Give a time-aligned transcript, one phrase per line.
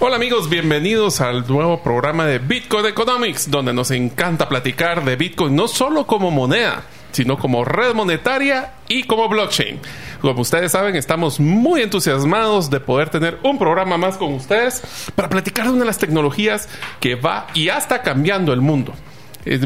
[0.00, 5.56] Hola amigos, bienvenidos al nuevo programa de Bitcoin Economics, donde nos encanta platicar de Bitcoin
[5.56, 9.80] no solo como moneda, sino como red monetaria y como blockchain.
[10.20, 14.84] Como ustedes saben, estamos muy entusiasmados de poder tener un programa más con ustedes
[15.16, 16.68] para platicar de una de las tecnologías
[17.00, 18.94] que va y ya está cambiando el mundo.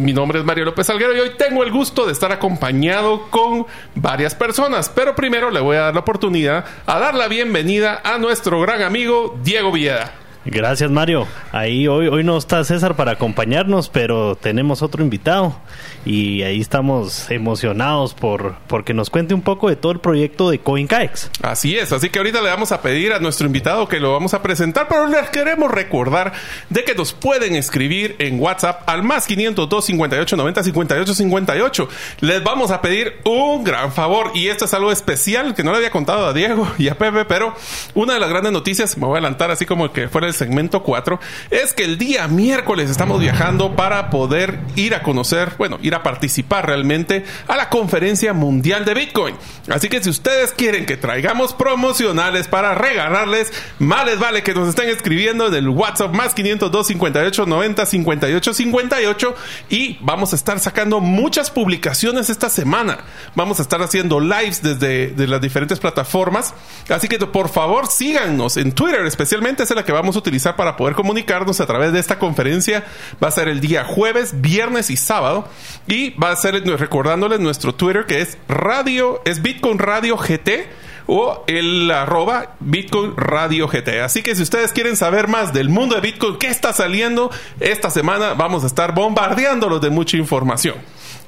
[0.00, 3.66] Mi nombre es Mario López Alguero y hoy tengo el gusto de estar acompañado con
[3.96, 4.88] varias personas.
[4.88, 8.80] Pero primero le voy a dar la oportunidad a dar la bienvenida a nuestro gran
[8.80, 10.21] amigo Diego Villeda.
[10.44, 11.26] Gracias Mario.
[11.52, 15.56] Ahí hoy, hoy no está César para acompañarnos, pero tenemos otro invitado
[16.04, 20.58] y ahí estamos emocionados por porque nos cuente un poco de todo el proyecto de
[20.58, 21.30] CoinCaex.
[21.42, 24.34] Así es, así que ahorita le vamos a pedir a nuestro invitado que lo vamos
[24.34, 26.32] a presentar, pero les queremos recordar
[26.70, 31.88] de que nos pueden escribir en WhatsApp al más 502 58 90 58 58.
[32.20, 35.78] Les vamos a pedir un gran favor y esto es algo especial que no le
[35.78, 37.54] había contado a Diego y a Pepe, pero
[37.94, 40.82] una de las grandes noticias, me voy a adelantar así como que fuera el segmento
[40.82, 45.94] 4, es que el día miércoles estamos viajando para poder ir a conocer, bueno, ir
[45.94, 49.34] a participar realmente a la conferencia mundial de Bitcoin.
[49.68, 54.68] Así que si ustedes quieren que traigamos promocionales para regalarles, más les vale que nos
[54.68, 59.34] estén escribiendo en el WhatsApp más 502 58 90 58 58
[59.70, 62.98] y vamos a estar sacando muchas publicaciones esta semana.
[63.34, 66.54] Vamos a estar haciendo lives desde de las diferentes plataformas.
[66.88, 70.76] Así que por favor síganos en Twitter, especialmente es la que vamos a utilizar para
[70.76, 72.84] poder comunicarnos a través de esta conferencia.
[73.22, 75.48] Va a ser el día jueves, viernes y sábado.
[75.86, 81.44] Y va a ser recordándoles nuestro Twitter que es Radio, es Bitcoin Radio GT o
[81.46, 84.00] el arroba Bitcoin Radio GT.
[84.02, 87.30] Así que si ustedes quieren saber más del mundo de Bitcoin, qué está saliendo
[87.60, 90.76] esta semana, vamos a estar bombardeándolos de mucha información.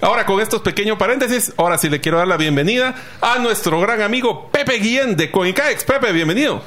[0.00, 4.02] Ahora con estos pequeños paréntesis, ahora sí le quiero dar la bienvenida a nuestro gran
[4.02, 5.84] amigo Pepe Guillén de CoinCaex.
[5.84, 6.62] Pepe, bienvenido.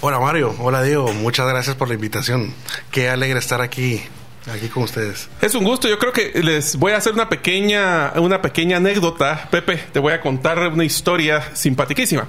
[0.00, 2.52] Hola Mario, hola Diego, muchas gracias por la invitación.
[2.90, 4.02] Qué alegre estar aquí
[4.46, 5.28] aquí con ustedes.
[5.40, 5.88] Es un gusto.
[5.88, 9.48] Yo creo que les voy a hacer una pequeña, una pequeña anécdota.
[9.50, 12.26] Pepe, te voy a contar una historia simpaticísima.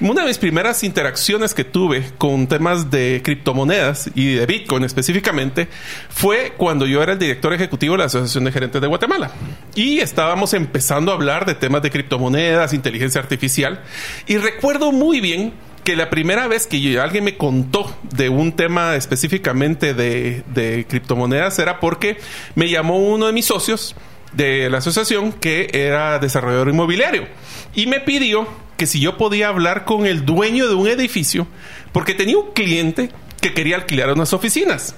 [0.00, 5.68] Una de mis primeras interacciones que tuve con temas de criptomonedas y de Bitcoin específicamente
[6.08, 9.32] fue cuando yo era el director ejecutivo de la Asociación de Gerentes de Guatemala.
[9.74, 13.82] Y estábamos empezando a hablar de temas de criptomonedas, inteligencia artificial.
[14.26, 15.52] Y recuerdo muy bien
[15.88, 20.84] que la primera vez que yo, alguien me contó de un tema específicamente de, de,
[20.86, 22.18] criptomonedas era porque
[22.54, 23.96] me llamó uno de mis socios
[24.34, 27.26] de la asociación que era desarrollador inmobiliario
[27.74, 31.46] y me pidió que si yo podía hablar con el dueño de un edificio
[31.92, 33.08] porque tenía un cliente
[33.40, 34.94] que quería alquilar unas oficinas.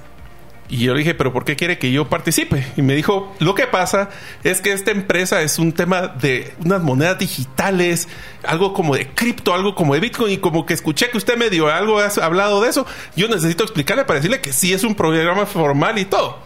[0.71, 2.65] Y yo le dije, pero ¿por qué quiere que yo participe?
[2.77, 4.09] Y me dijo, lo que pasa
[4.45, 8.09] es que esta empresa es un tema de unas monedas digitales,
[8.45, 11.51] algo como de cripto, algo como de Bitcoin, y como que escuché que usted me
[11.51, 12.87] dio algo, ha hablado de eso,
[13.17, 16.39] yo necesito explicarle para decirle que sí es un programa formal y todo.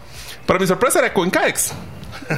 [0.47, 1.73] Para mi sorpresa era CoinCaex.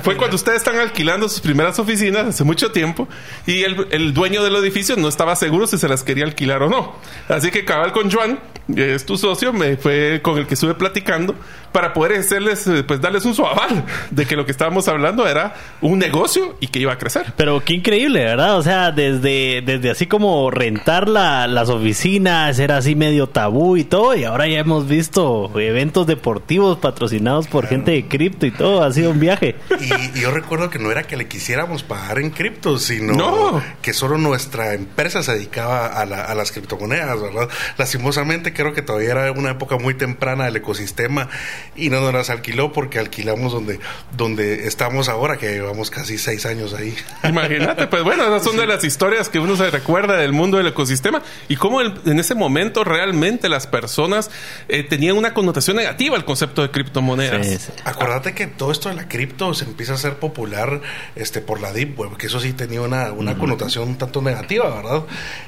[0.03, 3.07] Fue cuando ustedes están alquilando sus primeras oficinas hace mucho tiempo
[3.45, 6.69] y el, el, dueño del edificio no estaba seguro si se las quería alquilar o
[6.69, 6.95] no.
[7.29, 8.39] Así que cabal con Joan,
[8.75, 11.35] es tu socio, me fue con el que estuve platicando
[11.71, 15.99] para poder hacerles, pues darles un suaval de que lo que estábamos hablando era un
[15.99, 17.33] negocio y que iba a crecer.
[17.37, 18.57] Pero qué increíble, ¿verdad?
[18.57, 23.83] O sea, desde, desde así como rentar la, las oficinas, era así medio tabú y
[23.83, 28.83] todo, y ahora ya hemos visto eventos deportivos patrocinados por gente de cripto y todo,
[28.83, 29.55] ha sido un viaje.
[29.79, 33.63] Y, y, yo recuerdo que no era que le quisiéramos pagar en cripto, sino no.
[33.81, 37.49] que solo nuestra empresa se dedicaba a, la, a, las criptomonedas, ¿verdad?
[37.77, 41.29] Lastimosamente creo que todavía era una época muy temprana del ecosistema
[41.75, 43.79] y no nos las alquiló porque alquilamos donde,
[44.15, 46.95] donde estamos ahora, que llevamos casi seis años ahí.
[47.23, 48.59] Imagínate, pues bueno, esas son sí.
[48.59, 52.19] de las historias que uno se recuerda del mundo del ecosistema y cómo el, en
[52.19, 54.29] ese momento realmente las personas
[54.67, 57.45] eh, tenían una connotación negativa al concepto de criptomonedas.
[57.45, 57.71] Sí, sí.
[57.85, 60.81] Acuérdate que todo esto de la cripto se empieza a ser popular
[61.15, 64.69] este, por la Deep Web, que eso sí tenía una, una connotación un tanto negativa,
[64.75, 65.03] ¿verdad?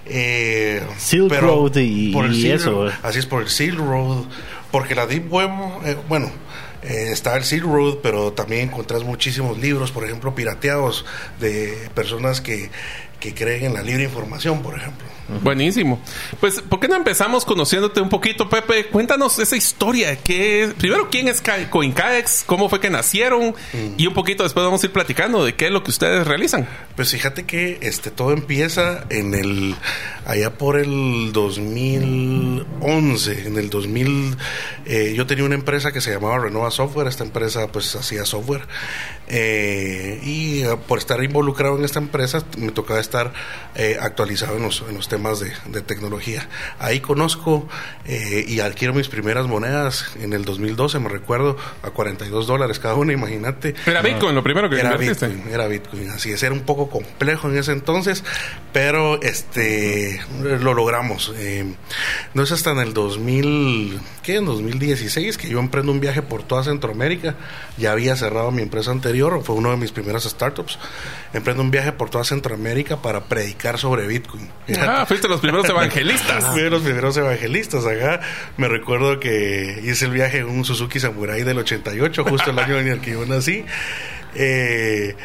[0.05, 2.87] Eh, Silk Road y, por el y Silk, eso.
[3.03, 4.25] Así es, por el Silk Road,
[4.71, 5.49] porque la Deep Web,
[5.85, 6.31] eh, bueno,
[6.83, 11.05] eh, está el Silk Road, pero también encontrás muchísimos libros, por ejemplo, pirateados
[11.39, 12.69] de personas que
[13.19, 15.07] que creen en la libre información, por ejemplo.
[15.43, 15.99] Buenísimo.
[16.39, 18.87] Pues, ¿por qué no empezamos conociéndote un poquito, Pepe?
[18.87, 20.15] Cuéntanos esa historia.
[20.15, 22.43] ¿Qué Primero, ¿quién es CoinCaex?
[22.45, 23.55] ¿Cómo fue que nacieron?
[23.97, 26.67] Y un poquito después vamos a ir platicando de qué es lo que ustedes realizan.
[26.95, 29.75] Pues fíjate que este todo empieza en el
[30.25, 34.37] allá por el 2011, en el 2000
[34.85, 38.67] eh, yo tenía una empresa que se llamaba Renova Software, esta empresa pues hacía software
[39.27, 43.33] eh, y eh, por estar involucrado en esta empresa me tocaba estar
[44.01, 46.47] actualizado en los, en los temas más de, tecnología.
[46.79, 47.67] Ahí conozco
[48.05, 52.95] eh, y adquiero mis primeras monedas en el 2012, me recuerdo, a 42 dólares cada
[52.95, 53.75] una, imagínate.
[53.85, 57.49] Era Bitcoin lo primero que era Bitcoin, era Bitcoin, así es, era un poco complejo
[57.49, 58.23] en ese entonces,
[58.73, 61.33] pero este lo logramos.
[61.37, 61.65] Eh,
[62.33, 64.37] no es hasta en el 2000, ¿qué?
[64.37, 67.35] En 2016 que yo emprendo un viaje por toda Centroamérica,
[67.77, 70.77] ya había cerrado mi empresa anterior, fue uno de mis primeras startups,
[71.33, 74.49] emprendo un viaje por toda Centroamérica para predicar sobre Bitcoin.
[74.79, 76.45] Ah, fuiste los primeros evangelistas.
[76.53, 78.21] Fui los primeros evangelistas acá.
[78.57, 82.77] Me recuerdo que hice el viaje en un Suzuki Samurai del 88, justo el año
[82.77, 83.65] en el que yo nací.
[84.35, 85.15] Eh,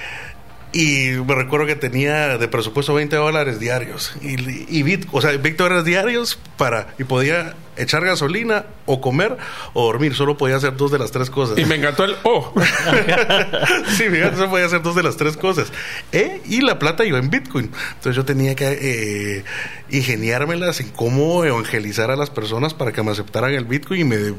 [0.73, 4.17] y me recuerdo que tenía de presupuesto 20 dólares diarios.
[4.23, 4.37] Y,
[4.77, 6.95] y bit, o sea, 20 dólares diarios para.
[6.99, 9.37] Y podía echar gasolina o comer
[9.73, 10.15] o dormir.
[10.15, 11.59] Solo podía hacer dos de las tres cosas.
[11.59, 12.53] Y me encantó el O.
[13.97, 15.73] sí, fíjate, solo podía hacer dos de las tres cosas.
[16.13, 17.71] E y la plata iba en Bitcoin.
[17.95, 19.45] Entonces yo tenía que eh,
[19.91, 24.17] ingeniármelas en cómo evangelizar a las personas para que me aceptaran el Bitcoin y me
[24.17, 24.35] eh,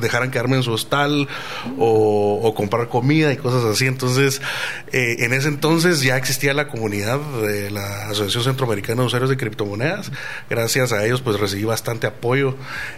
[0.00, 1.28] dejaran quedarme en su hostal
[1.78, 3.86] o, comprar comida y cosas así.
[3.86, 4.40] Entonces,
[4.92, 9.36] eh, en ese entonces ya existía la comunidad de la Asociación Centroamericana de Usuarios de
[9.36, 10.12] Criptomonedas.
[10.48, 12.54] Gracias a ellos, pues recibí bastante apoyo apoyo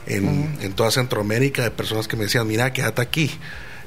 [0.06, 3.31] en, toda Centroamérica de personas que me decían, mira, quédate aquí.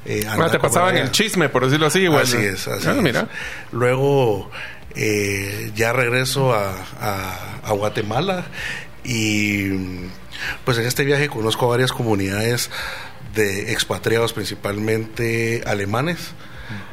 [0.04, 2.00] Eh, te pasaban el chisme, por decirlo así.
[2.00, 2.22] Igual.
[2.22, 3.28] Así es, así ah, Mira.
[3.70, 4.50] Luego
[4.96, 6.74] eh, ya regreso a,
[7.62, 8.46] a, Guatemala
[9.04, 9.68] y
[10.64, 12.70] pues en este viaje conozco varias comunidades
[13.34, 16.32] de expatriados, principalmente alemanes.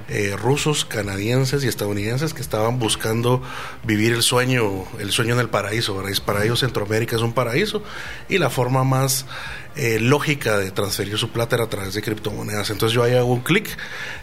[0.08, 3.42] Eh, rusos, canadienses y estadounidenses que estaban buscando
[3.84, 6.02] vivir el sueño, el sueño en el paraíso.
[6.26, 7.84] Para ellos Centroamérica es un paraíso
[8.30, 9.26] y la forma más
[9.76, 12.70] eh, lógica de transferir su plata era a través de criptomonedas.
[12.70, 13.68] Entonces yo ahí hago un clic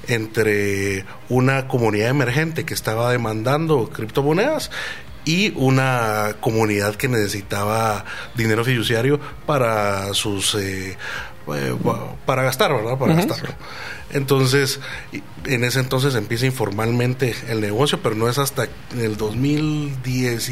[0.09, 4.71] entre una comunidad emergente que estaba demandando criptomonedas
[5.25, 8.05] y una comunidad que necesitaba
[8.35, 10.97] dinero fiduciario para sus eh,
[12.27, 12.99] para gastar, ¿verdad?
[12.99, 13.51] Para gastarlo.
[14.11, 14.81] Entonces,
[15.45, 20.51] en ese entonces empieza informalmente el negocio, pero no es hasta el 2010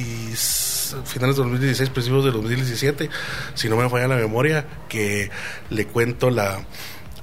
[1.04, 3.10] finales de 2016, principios de 2017,
[3.54, 5.30] si no me falla la memoria, que
[5.70, 6.60] le cuento la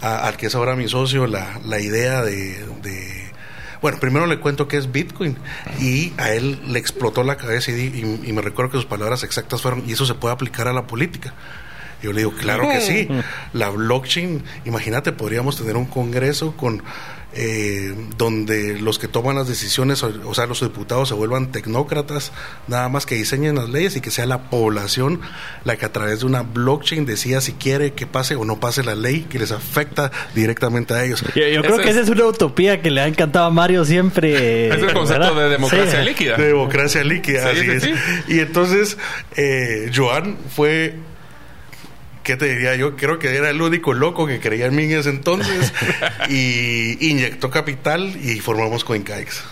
[0.01, 2.63] al que es ahora mi socio la, la idea de,
[3.81, 5.37] bueno, primero le cuento qué es Bitcoin
[5.79, 9.61] y a él le explotó la cabeza y, y, me recuerdo que sus palabras exactas
[9.61, 11.33] fueron, y eso se puede aplicar a la política.
[12.01, 13.07] Yo le digo, claro que sí.
[13.53, 16.83] La blockchain, imagínate, podríamos tener un congreso con
[17.39, 22.31] eh, donde los que toman las decisiones, o, sea, los diputados se vuelvan tecnócratas,
[22.67, 25.21] nada más que diseñen las leyes y que sea la población
[25.63, 28.83] la que a través de una blockchain decida si quiere que pase o no pase
[28.83, 31.21] la ley que les afecta directamente a ellos.
[31.35, 34.69] Yo, creo que esa es una utopía que le ha encantado a Mario siempre.
[34.69, 36.37] Es el concepto de democracia líquida.
[36.37, 37.89] De democracia líquida, así es.
[38.29, 38.97] Y entonces,
[39.35, 40.95] eh, Joan fue
[42.27, 42.97] ¿qué te diría yo?
[42.97, 45.73] Creo que era el único loco que creía en mí en ese entonces
[46.29, 49.43] y inyectó capital y formamos CoinKaix.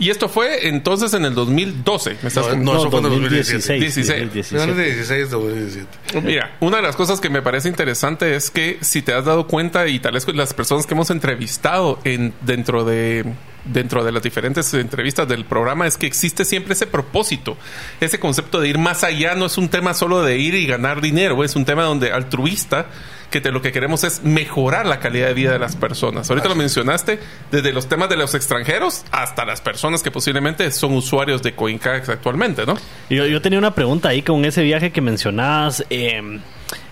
[0.00, 2.16] Y esto fue entonces en el 2012.
[2.22, 3.80] ¿Me estás no, eso fue en el 2016.
[3.80, 4.32] 16.
[4.32, 6.20] 16, 2017.
[6.22, 9.46] Mira, una de las cosas que me parece interesante es que si te has dado
[9.46, 13.24] cuenta y tal vez las personas que hemos entrevistado en, dentro de
[13.72, 17.56] dentro de las diferentes entrevistas del programa es que existe siempre ese propósito,
[18.00, 21.00] ese concepto de ir más allá no es un tema solo de ir y ganar
[21.00, 22.86] dinero, es un tema donde altruista
[23.30, 26.30] que te, lo que queremos es mejorar la calidad de vida de las personas.
[26.30, 27.18] Ahorita lo mencionaste,
[27.50, 32.08] desde los temas de los extranjeros hasta las personas que posiblemente son usuarios de CoinCax
[32.08, 32.76] actualmente, ¿no?
[33.10, 36.40] Yo, yo tenía una pregunta ahí con ese viaje que mencionabas, eh,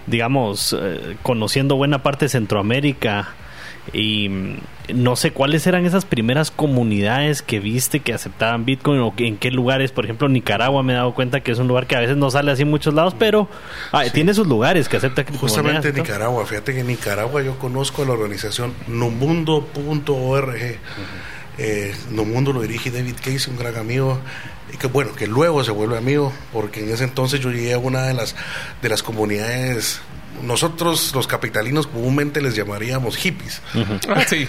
[0.07, 3.35] digamos, eh, conociendo buena parte de Centroamérica
[3.93, 4.57] y mm,
[4.95, 9.51] no sé cuáles eran esas primeras comunidades que viste que aceptaban Bitcoin o en qué
[9.51, 12.17] lugares, por ejemplo, Nicaragua me he dado cuenta que es un lugar que a veces
[12.17, 13.49] no sale así en muchos lados, pero
[13.93, 18.07] ah, tiene sus lugares que acepta Justamente Nicaragua, fíjate que en Nicaragua yo conozco a
[18.07, 20.79] la organización numundo.org.
[21.57, 24.19] Eh, Numundo lo dirige David Casey, un gran amigo,
[24.73, 27.79] y que bueno, que luego se vuelve amigo, porque en ese entonces yo llegué a
[27.79, 28.35] una de las,
[28.83, 30.01] de las comunidades
[30.43, 33.63] nosotros los capitalinos comúnmente les llamaríamos hippies.
[34.29, 34.47] Sí.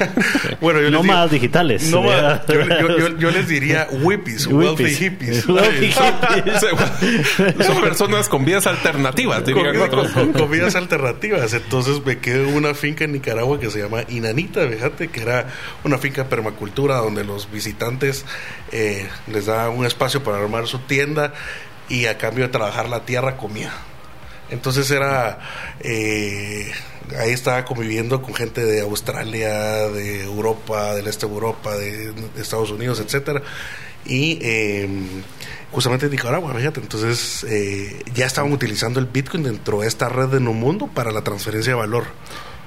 [0.61, 1.83] Bueno, yo les No digo- más digitales.
[1.89, 5.47] no más- yo, yo- yo- yo les diría whippies, wealthy hippies.
[5.47, 7.65] Wealthy hippies.
[7.65, 10.11] Son personas con vidas alternativas, dirían Con, otros.
[10.11, 11.53] con- con comidas alternativas.
[11.53, 15.47] Entonces me quedé en una finca en Nicaragua que se llama Inanita, fíjate, que era
[15.83, 18.25] una finca de permacultura donde los visitantes
[18.71, 21.33] eh, les daban un espacio para armar su tienda
[21.89, 23.71] y a cambio de trabajar la tierra comía.
[24.49, 25.39] Entonces era...
[25.79, 26.71] eh,
[27.17, 32.71] ahí estaba conviviendo con gente de Australia, de Europa, del este de Europa, de, Estados
[32.71, 33.41] Unidos, etcétera.
[34.05, 34.87] Y eh,
[35.71, 40.29] justamente en Nicaragua, fíjate, entonces eh, ya estaban utilizando el Bitcoin dentro de esta red
[40.29, 42.05] de Mundo para la transferencia de valor.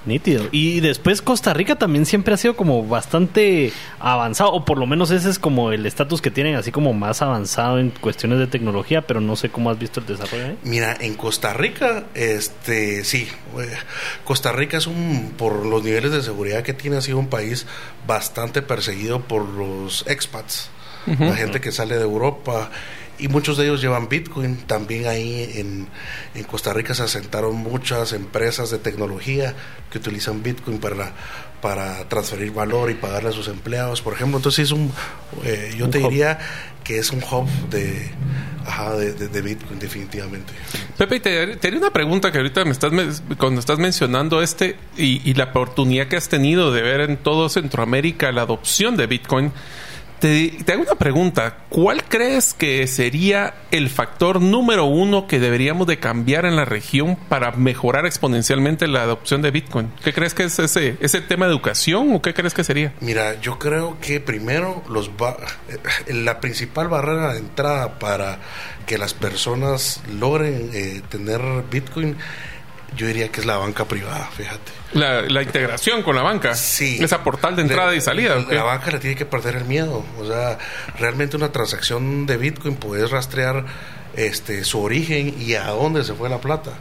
[0.08, 0.48] Nítido.
[0.50, 5.10] Y después Costa Rica también siempre ha sido como bastante avanzado, o por lo menos
[5.10, 9.02] ese es como el estatus que tienen, así como más avanzado en cuestiones de tecnología,
[9.02, 10.58] pero no sé cómo has visto el desarrollo ahí.
[10.64, 13.68] Mira, en Costa Rica, este, sí, eh,
[14.24, 17.66] Costa Rica es un, por los niveles de seguridad que tiene, ha sido un país
[18.06, 20.70] bastante perseguido por los expats,
[21.06, 22.70] la gente que sale de Europa.
[23.18, 24.56] Y muchos de ellos llevan Bitcoin.
[24.58, 25.88] También ahí en,
[26.34, 29.54] en Costa Rica se asentaron muchas empresas de tecnología
[29.90, 31.12] que utilizan Bitcoin para,
[31.60, 34.36] para transferir valor y pagarle a sus empleados, por ejemplo.
[34.38, 34.92] Entonces es un,
[35.44, 36.10] eh, yo Un te hub.
[36.10, 36.38] diría
[36.84, 38.08] que es un hub de,
[38.64, 40.52] ajá, de, de- de Bitcoin definitivamente.
[40.96, 42.92] Pepe, te, te haría una pregunta que ahorita me estás
[43.36, 47.48] cuando estás mencionando este y, y la oportunidad que has tenido de ver en todo
[47.48, 49.52] Centroamérica la adopción de Bitcoin.
[50.20, 51.58] Te, te hago una pregunta.
[51.68, 57.16] ¿Cuál crees que sería el factor número uno que deberíamos de cambiar en la región
[57.28, 59.90] para mejorar exponencialmente la adopción de Bitcoin?
[60.02, 62.92] ¿Qué crees que es ese, ese tema de educación o qué crees que sería?
[63.00, 68.38] Mira, yo creo que primero los eh, la principal barrera de entrada para
[68.86, 72.16] que las personas logren eh, tener Bitcoin,
[72.96, 74.72] yo diría que es la banca privada, fíjate.
[74.92, 76.54] La, la integración con la banca.
[76.54, 76.98] Sí.
[77.02, 78.36] Esa portal de entrada Le- y salida.
[78.36, 80.04] ¿o La, banca le tiene que perder el miedo.
[80.18, 80.58] O sea,
[80.98, 83.64] realmente una transacción de Bitcoin puedes rastrear
[84.16, 86.72] este su origen y a dónde se fue la plata.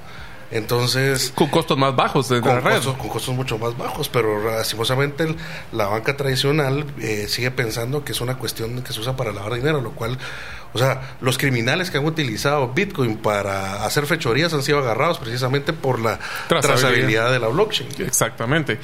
[0.50, 2.76] Entonces, Con costos más bajos de la red.
[2.76, 5.36] costos, con costos mucho más bajos, pero lastimosamente el-
[5.74, 9.56] la banca tradicional eh, sigue pensando que es una cuestión que se usa para lavar
[9.56, 10.18] dinero, lo cual,
[10.74, 15.74] o sea, los criminales que han utilizado Bitcoin para hacer fechorías han sido agarrados precisamente
[15.74, 16.62] por la Trazabilidad.
[16.62, 17.89] trazabilidad de la blockchain.
[18.00, 18.79] Exactamente.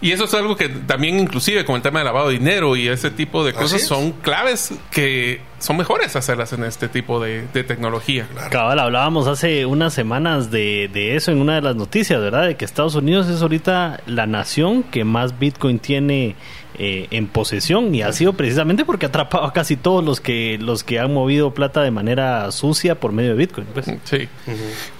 [0.00, 2.86] Y eso es algo que también inclusive con el tema de lavado de dinero y
[2.86, 7.64] ese tipo de cosas son claves que son mejores hacerlas en este tipo de, de
[7.64, 8.28] tecnología.
[8.50, 12.46] Cabal, hablábamos hace unas semanas de, de eso en una de las noticias, ¿verdad?
[12.46, 16.36] De que Estados Unidos es ahorita la nación que más Bitcoin tiene
[16.78, 20.58] eh, en posesión y ha sido precisamente porque ha atrapado a casi todos los que
[20.60, 23.66] los que han movido plata de manera sucia por medio de Bitcoin.
[23.74, 23.86] Pues.
[24.04, 24.28] Sí.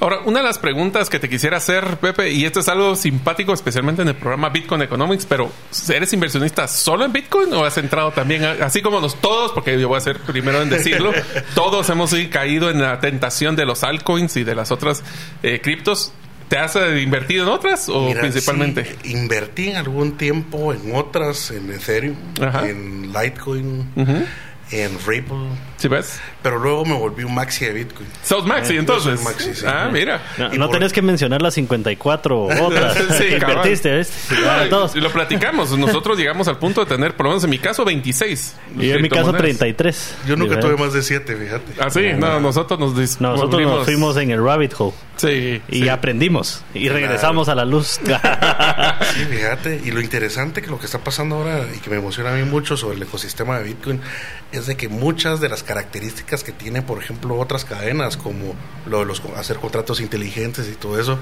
[0.01, 3.53] Ahora, una de las preguntas que te quisiera hacer, Pepe, y esto es algo simpático,
[3.53, 5.51] especialmente en el programa Bitcoin Economics, pero
[5.89, 9.81] ¿eres inversionista solo en Bitcoin o has entrado también, a- así como nos todos, porque
[9.81, 11.13] yo voy a ser primero en decirlo,
[11.55, 15.03] todos hemos caído en la tentación de los altcoins y de las otras
[15.43, 16.13] eh, criptos?
[16.49, 18.85] ¿Te has eh, invertido en otras o Mira, principalmente?
[19.02, 22.69] sí, invertí en algún tiempo en otras, en Ethereum, Ajá.
[22.69, 23.85] en Litecoin,
[24.71, 25.49] en Ripple,
[25.79, 26.21] ¿Sí ves?
[26.43, 28.09] pero luego me volví un maxi de Bitcoin.
[28.23, 29.19] Sos Maxi, yo entonces.
[29.21, 29.65] soy Maxi, sí.
[29.67, 30.21] Ah, mira.
[30.37, 34.03] No, Y no por- tenés que mencionar las 54 otras Sí, que invertiste,
[34.95, 35.77] y lo platicamos.
[35.79, 38.57] Nosotros llegamos al punto de tener, por lo menos en mi caso, 26.
[38.79, 39.39] Y en mi caso criptomonedas.
[39.41, 40.15] 33.
[40.27, 40.71] Yo nunca ¿verdad?
[40.71, 41.73] tuve más de siete, fíjate.
[41.81, 45.61] Ah, sí, no, nosotros nos dis- Nosotros volvimos- nos fuimos en el rabbit hole Sí,
[45.69, 45.89] y sí.
[45.89, 48.01] aprendimos y regresamos a la luz.
[49.15, 52.31] Sí, fíjate, y lo interesante que lo que está pasando ahora y que me emociona
[52.33, 54.01] a mí mucho sobre el ecosistema de Bitcoin
[54.53, 58.55] es de que muchas de las características que tienen, por ejemplo, otras cadenas como
[58.87, 61.19] lo de los hacer contratos inteligentes y todo eso,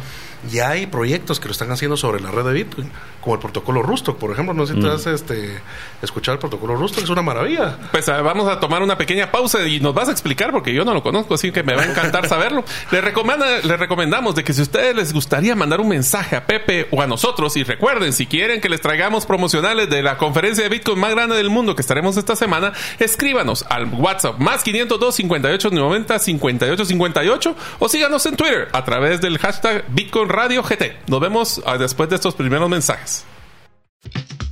[0.49, 3.83] ya hay proyectos que lo están haciendo sobre la red de Bitcoin, como el protocolo
[3.83, 5.61] Rusto, por ejemplo, no sé si te has este,
[6.01, 7.77] escuchado el protocolo Rusto, es una maravilla.
[7.91, 10.85] Pues ah, vamos a tomar una pequeña pausa y nos vas a explicar porque yo
[10.85, 12.65] no lo conozco, así que me va a encantar saberlo.
[12.93, 16.47] Les, recomenda- les recomendamos de que si a ustedes les gustaría mandar un mensaje a
[16.47, 20.63] Pepe o a nosotros, y recuerden, si quieren que les traigamos promocionales de la conferencia
[20.63, 25.15] de Bitcoin más grande del mundo que estaremos esta semana, escríbanos al WhatsApp más 502
[25.15, 30.97] 58 90 58 58 o síganos en Twitter a través del hashtag Bitcoin Radio GT.
[31.09, 33.25] Nos vemos ah, después de estos primeros mensajes.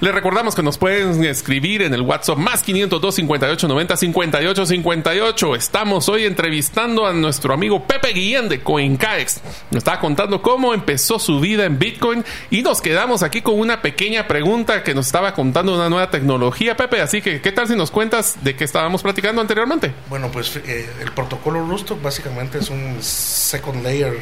[0.00, 5.54] Les recordamos que nos pueden escribir en el WhatsApp más 502 58 90 58 58.
[5.54, 9.40] Estamos hoy entrevistando a nuestro amigo Pepe Guillén de CoinCaex.
[9.70, 13.82] Nos estaba contando cómo empezó su vida en Bitcoin y nos quedamos aquí con una
[13.82, 17.00] pequeña pregunta que nos estaba contando una nueva tecnología, Pepe.
[17.00, 19.92] Así que, ¿qué tal si nos cuentas de qué estábamos platicando anteriormente?
[20.10, 24.18] Bueno, pues eh, el protocolo Rusto básicamente es un second layer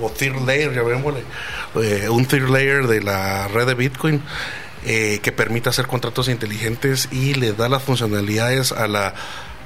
[0.00, 0.82] o third layer, ya
[1.82, 4.22] eh, un third layer de la red de Bitcoin
[4.84, 9.14] eh, que permite hacer contratos inteligentes y le da las funcionalidades a la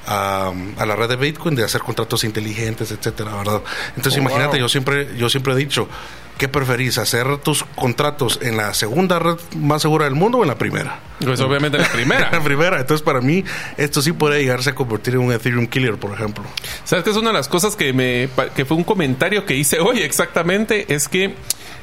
[0.07, 0.53] a,
[0.87, 3.63] la red de Bitcoin de hacer contratos inteligentes, etcétera, ¿verdad?
[3.97, 5.89] Entonces oh, imagínate, yo siempre yo siempre he dicho,
[6.39, 6.99] ¿qué preferís?
[6.99, 11.01] ¿Hacer tus contratos en la segunda red más segura del mundo o en la primera?
[11.21, 12.31] Pues obviamente en la primera.
[12.33, 12.81] la primera.
[12.81, 13.45] Entonces para mí
[13.77, 16.45] esto sí puede llegarse a convertir en un Ethereum killer, por ejemplo.
[16.85, 19.79] ¿Sabes que es una de las cosas que me que fue un comentario que hice
[19.79, 20.93] hoy exactamente?
[20.93, 21.35] Es que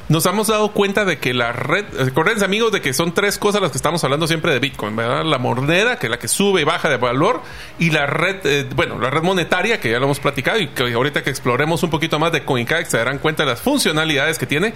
[0.09, 3.61] nos hemos dado cuenta de que la red, acuérdense amigos de que son tres cosas
[3.61, 4.95] las que estamos hablando siempre de Bitcoin.
[4.95, 7.43] La moneda, que es la que sube y baja de valor,
[7.77, 10.91] y la red, eh, bueno, la red monetaria, que ya lo hemos platicado, y que
[10.93, 14.47] ahorita que exploremos un poquito más de CoinCax se darán cuenta de las funcionalidades que
[14.47, 14.73] tiene.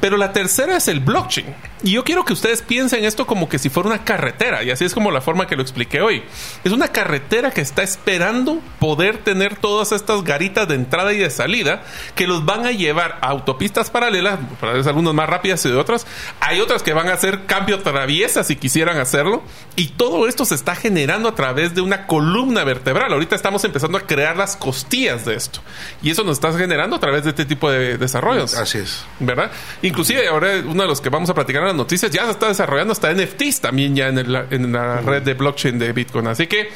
[0.00, 1.46] Pero la tercera es el blockchain.
[1.82, 4.84] Y yo quiero que ustedes piensen esto como que si fuera una carretera, y así
[4.84, 6.22] es como la forma que lo expliqué hoy.
[6.62, 11.30] Es una carretera que está esperando poder tener todas estas garitas de entrada y de
[11.30, 15.76] salida que los van a llevar a autopistas paralelas, para algunas más rápidas y de
[15.76, 16.06] otras.
[16.40, 19.42] Hay otras que van a hacer cambio traviesa si quisieran hacerlo.
[19.76, 23.12] Y todo esto se está generando a través de una columna vertebral.
[23.12, 25.60] Ahorita estamos empezando a crear las costillas de esto.
[26.02, 28.54] Y eso nos está generando a través de este tipo de desarrollos.
[28.54, 29.04] Así es.
[29.18, 29.50] ¿Verdad?
[29.82, 32.48] Inclusive ahora uno de los que vamos a platicar en las noticias ya se está
[32.48, 36.26] desarrollando hasta NFTs también ya en, en la red de blockchain de Bitcoin.
[36.26, 36.68] Así que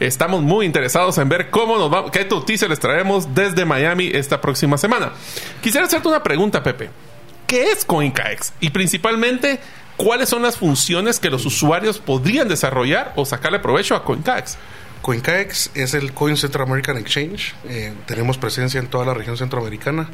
[0.00, 4.40] estamos muy interesados en ver cómo nos va, qué noticias les traemos desde Miami esta
[4.40, 5.12] próxima semana.
[5.60, 7.11] Quisiera hacerte una pregunta, Pepe
[7.52, 9.60] qué es CoinCaex y principalmente
[9.98, 14.56] cuáles son las funciones que los usuarios podrían desarrollar o sacarle provecho a CoinCaex.
[15.02, 17.54] CoinCaex es el Coin Central American Exchange.
[17.68, 20.08] Eh, tenemos presencia en toda la región centroamericana.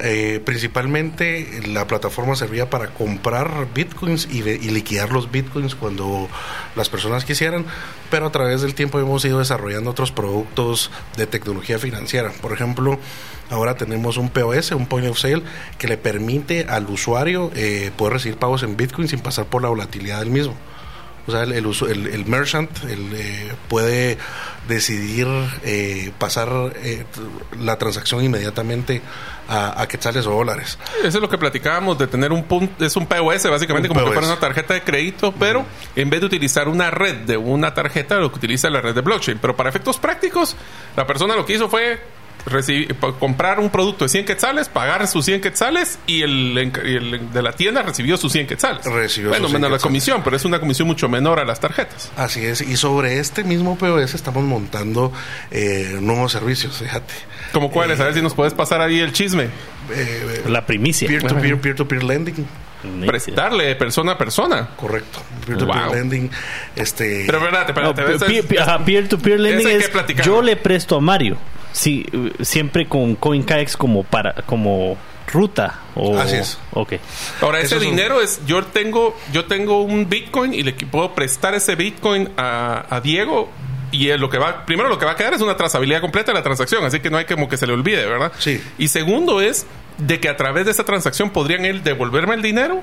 [0.00, 6.28] Eh, principalmente la plataforma servía para comprar bitcoins y, liquidar los bitcoins cuando
[6.74, 7.64] las personas quisieran,
[8.10, 12.32] pero a través del tiempo hemos ido desarrollando otros productos de tecnología financiera.
[12.42, 12.98] Por ejemplo,
[13.50, 15.42] ahora tenemos un POS, un Point of Sale,
[15.78, 19.68] que le permite al usuario eh, poder recibir pagos en bitcoin sin pasar por la
[19.68, 20.54] volatilidad del mismo.
[21.26, 24.16] O sea, el, el, merchant eh, puede
[24.68, 25.26] decidir
[25.64, 27.04] eh, pasar eh,
[27.60, 29.02] la transacción inmediatamente
[29.48, 30.78] a, a, quetzales o dólares.
[31.00, 34.12] Eso es lo que platicábamos de tener un punto, es un POS, básicamente como que
[34.12, 38.18] fuera una tarjeta de crédito, pero en vez de utilizar una red de una tarjeta,
[38.18, 39.38] lo que utiliza la red de blockchain.
[39.38, 40.56] Pero para efectos prácticos,
[40.96, 41.98] la persona lo que hizo fue
[43.18, 47.82] comprar un producto de 100 quetzales, pagar sus 100 quetzales y el, de la tienda
[47.82, 48.84] recibió sus 100 quetzales.
[48.84, 52.12] Recibió bueno, menos la comisión, pero es una comisión mucho menor a las tarjetas.
[52.16, 55.12] Así es, y sobre este mismo POS estamos montando
[55.50, 57.14] eh, nuevos servicios, fíjate.
[57.52, 58.00] ¿Cómo cuáles?
[58.00, 59.48] a ver si nos puedes pasar ahí el chisme.
[59.90, 61.08] Eh, la primicia.
[61.08, 62.46] Peer-to-peer, peer-to-peer lending
[63.06, 64.68] prestarle persona a persona.
[64.76, 65.20] Correcto.
[65.46, 66.30] Peer-to-peer lending.
[66.74, 67.24] Este...
[67.26, 67.66] Pero verdad,
[68.84, 69.90] peer-to-peer lending es,
[70.24, 71.38] yo le presto a Mario
[71.76, 72.06] sí,
[72.40, 74.96] siempre con CoinCaex como para como
[75.30, 76.58] ruta o así es.
[76.72, 77.00] Okay
[77.40, 81.74] ahora ese dinero es yo tengo yo tengo un bitcoin y le puedo prestar ese
[81.74, 83.50] bitcoin a, a Diego
[83.92, 86.38] y lo que va primero lo que va a quedar es una trazabilidad completa de
[86.38, 88.62] la transacción así que no hay como que se le olvide verdad sí.
[88.78, 89.66] Y segundo es
[89.98, 92.82] de que a través de esa transacción podrían él devolverme el dinero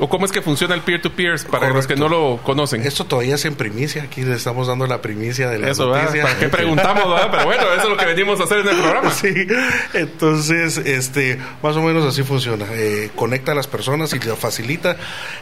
[0.00, 2.82] ¿O cómo es que funciona el peer-to-peer para los que no lo conocen?
[2.82, 4.04] Esto todavía es en primicia.
[4.04, 6.22] Aquí le estamos dando la primicia de la eso, noticia.
[6.22, 7.20] ¿Para qué preguntamos?
[7.30, 9.12] Pero bueno, eso es lo que venimos a hacer en el programa.
[9.18, 9.34] Sí.
[9.94, 12.66] Entonces, este, más o menos así funciona.
[12.72, 14.96] Eh, conecta a las personas y le facilita.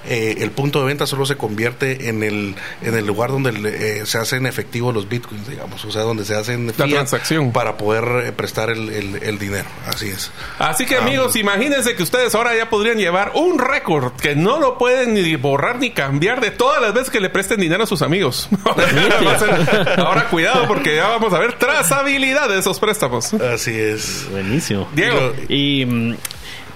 [0.08, 4.06] Eh, el punto de venta solo se convierte en el, en el lugar donde eh,
[4.06, 5.84] se hacen efectivos los bitcoins, digamos.
[5.84, 7.52] O sea, donde se hacen la transacción.
[7.52, 9.68] Para poder prestar el, dinero.
[9.86, 10.30] Así es.
[10.58, 14.60] Así que, amigos, imagínense que ustedes ahora ya podrían llevar un récord que no no
[14.60, 17.86] lo pueden ni borrar ni cambiar de todas las veces que le presten dinero a
[17.86, 18.48] sus amigos.
[19.96, 23.34] Ahora cuidado porque ya vamos a ver trazabilidad de esos préstamos.
[23.34, 24.28] Así es.
[24.30, 24.88] Buenísimo.
[24.94, 25.32] Diego.
[25.48, 26.14] Y mm,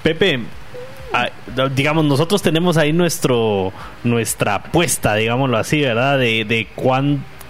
[0.02, 0.40] Pepe,
[1.76, 6.18] digamos, nosotros tenemos ahí nuestro nuestra apuesta, digámoslo así, ¿verdad?
[6.18, 6.66] De, de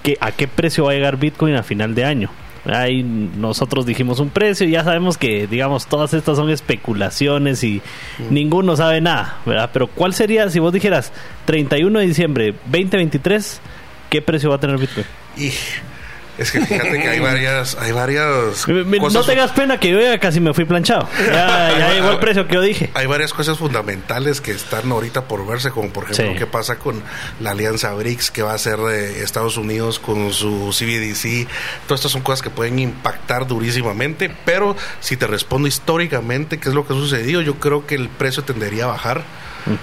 [0.03, 2.31] ¿qué, ¿a qué precio va a llegar Bitcoin a final de año?
[2.65, 7.81] Ahí nosotros dijimos un precio y ya sabemos que, digamos, todas estas son especulaciones y
[8.29, 9.71] ninguno sabe nada, ¿verdad?
[9.73, 11.13] Pero ¿cuál sería, si vos dijeras
[11.47, 13.61] 31 de diciembre 2023,
[14.11, 15.07] qué precio va a tener Bitcoin?
[15.39, 15.53] Y
[16.41, 20.01] es que fíjate que hay varias, hay varias me- No cosas- tengas pena que yo
[20.01, 21.09] ya casi me fui planchado.
[21.31, 22.91] Ya, ya llegó el precio que yo dije.
[22.95, 26.39] Hay varias cosas fundamentales que están ahorita por verse, como por ejemplo Sí.
[26.39, 27.03] qué pasa con
[27.41, 31.47] la alianza BRICS, que va a ser de Estados Unidos con su CBDC.
[31.87, 36.75] Todas estas son cosas que pueden impactar durísimamente, pero si te respondo históricamente qué es
[36.75, 39.23] lo que ha sucedido, yo creo que el precio tendería a bajar.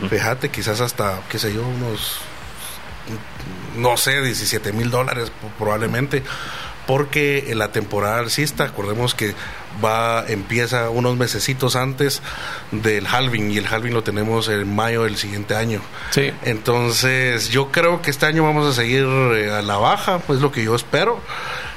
[0.10, 2.20] Fíjate, quizás hasta, qué sé yo, unos
[3.78, 6.24] no sé, 17 mil dólares probablemente,
[6.86, 9.36] porque la temporada alcista, acordemos que
[9.84, 12.22] va, empieza unos mesecitos antes
[12.72, 15.82] del halving y el halving lo tenemos en mayo del siguiente año.
[16.12, 16.32] Sí.
[16.44, 20.52] Entonces, yo creo que este año vamos a seguir eh, a la baja, es lo
[20.52, 21.20] que yo espero,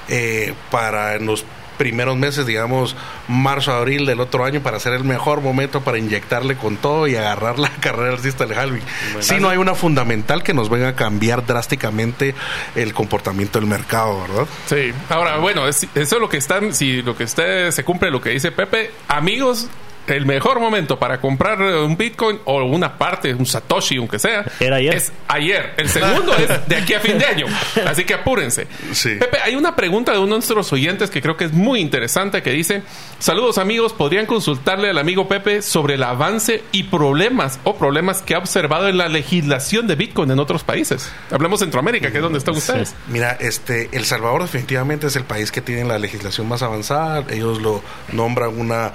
[0.08, 1.44] eh, para en los
[1.80, 2.94] primeros meses, digamos,
[3.26, 7.16] marzo, abril del otro año, para ser el mejor momento para inyectarle con todo y
[7.16, 8.82] agarrar la carrera alcista del halving.
[9.20, 12.34] Si no hay una fundamental que nos venga a cambiar drásticamente
[12.74, 14.46] el comportamiento del mercado, ¿verdad?
[14.66, 14.92] Sí.
[15.08, 18.20] Ahora, bueno, es- eso es lo que están, si lo que usted se cumple lo
[18.20, 19.68] que dice Pepe, amigos,
[20.10, 24.44] el mejor momento para comprar eh, un Bitcoin o una parte, un Satoshi, aunque sea,
[24.60, 24.94] Era ayer.
[24.94, 25.74] es ayer.
[25.76, 27.46] El segundo es de aquí a fin de año.
[27.86, 28.66] Así que apúrense.
[28.92, 29.16] Sí.
[29.18, 32.42] Pepe, hay una pregunta de uno de nuestros oyentes que creo que es muy interesante
[32.42, 32.82] que dice,
[33.18, 38.34] saludos amigos, ¿podrían consultarle al amigo Pepe sobre el avance y problemas o problemas que
[38.34, 41.10] ha observado en la legislación de Bitcoin en otros países?
[41.30, 42.94] Hablemos Centroamérica, que es donde están ustedes.
[43.08, 47.24] Mira, este, El Salvador definitivamente es el país que tiene la legislación más avanzada.
[47.30, 48.92] Ellos lo nombran una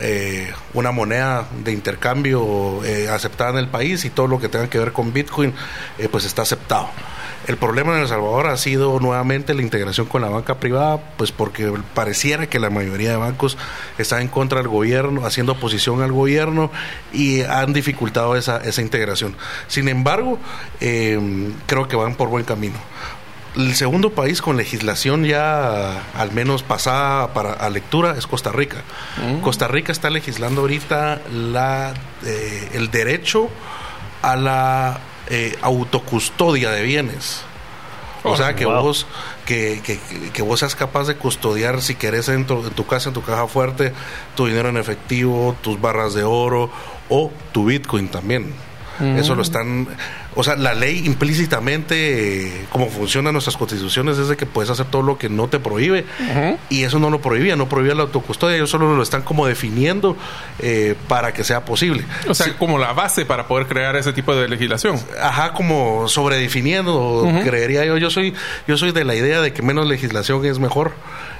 [0.00, 4.68] eh, una moneda de intercambio eh, aceptada en el país y todo lo que tenga
[4.68, 5.54] que ver con Bitcoin,
[5.98, 6.88] eh, pues está aceptado.
[7.46, 11.30] El problema en El Salvador ha sido nuevamente la integración con la banca privada, pues
[11.30, 13.56] porque pareciera que la mayoría de bancos
[13.98, 16.72] están en contra del gobierno, haciendo oposición al gobierno
[17.12, 19.36] y han dificultado esa, esa integración.
[19.68, 20.40] Sin embargo,
[20.80, 22.78] creo que van por buen camino.
[23.56, 28.82] El segundo país con legislación ya al menos pasada para a lectura es Costa Rica.
[29.42, 33.48] Costa Rica está legislando ahorita la, eh, el derecho
[34.20, 37.42] a la eh, autocustodia de bienes.
[38.24, 38.82] O Oh, sea, que wow.
[38.82, 39.06] vos
[39.44, 40.00] que, que,
[40.32, 43.46] que vos seas capaz de custodiar, si querés, dentro de tu casa, en tu caja
[43.46, 43.92] fuerte,
[44.34, 46.68] tu dinero en efectivo, tus barras de oro
[47.08, 48.52] o tu Bitcoin también.
[48.98, 49.86] Eso lo están...
[50.36, 55.02] O sea, la ley implícitamente, como funcionan nuestras constituciones, es de que puedes hacer todo
[55.02, 56.04] lo que no te prohíbe.
[56.70, 58.56] Y eso no lo prohibía, no prohibía la autocustodia.
[58.56, 60.16] Ellos solo lo están como definiendo
[60.58, 62.04] eh, para que sea posible.
[62.28, 65.00] O sea, como la base para poder crear ese tipo de legislación.
[65.20, 67.96] Ajá, como sobredefiniendo, creería yo.
[67.96, 68.34] Yo soy,
[68.68, 70.92] yo soy de la idea de que menos legislación es mejor.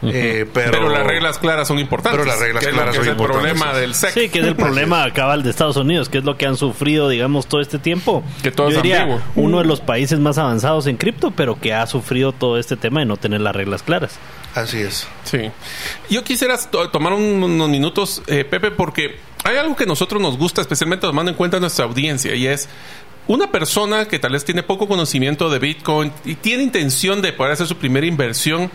[0.03, 2.19] eh, pero, Pero, las reglas claras son importantes.
[2.19, 3.53] Pero las reglas que es claras que son es el importantes.
[3.53, 4.11] problema del SEC.
[4.13, 7.09] Sí, que es el problema cabal de Estados Unidos, que es lo que han sufrido,
[7.09, 8.23] digamos, todo este tiempo.
[8.43, 8.51] Que
[9.35, 13.01] Uno de los países más avanzados en cripto, pero que ha sufrido todo este tema
[13.01, 14.19] de no tener las reglas claras.
[14.55, 15.07] Así es.
[15.25, 15.51] Sí.
[16.11, 20.21] Yo quisiera to- tomar un- unos minutos, eh, Pepe, porque hay algo que a nosotros
[20.21, 22.69] nos gusta, especialmente tomando en cuenta nuestra audiencia, y es
[23.29, 27.53] una persona que tal vez tiene poco conocimiento de Bitcoin y tiene intención de poder
[27.53, 28.71] hacer su primera inversión.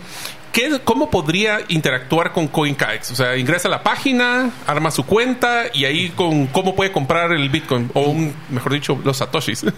[0.52, 3.12] ¿Qué, ¿Cómo podría interactuar con CoinKaix?
[3.12, 7.32] O sea, ingresa a la página, arma su cuenta y ahí con cómo puede comprar
[7.32, 9.66] el Bitcoin o, un, mejor dicho, los satoshis.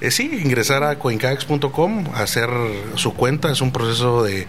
[0.00, 2.48] Eh, sí, ingresar a coincax.com, hacer
[2.94, 4.46] su cuenta, es un proceso de,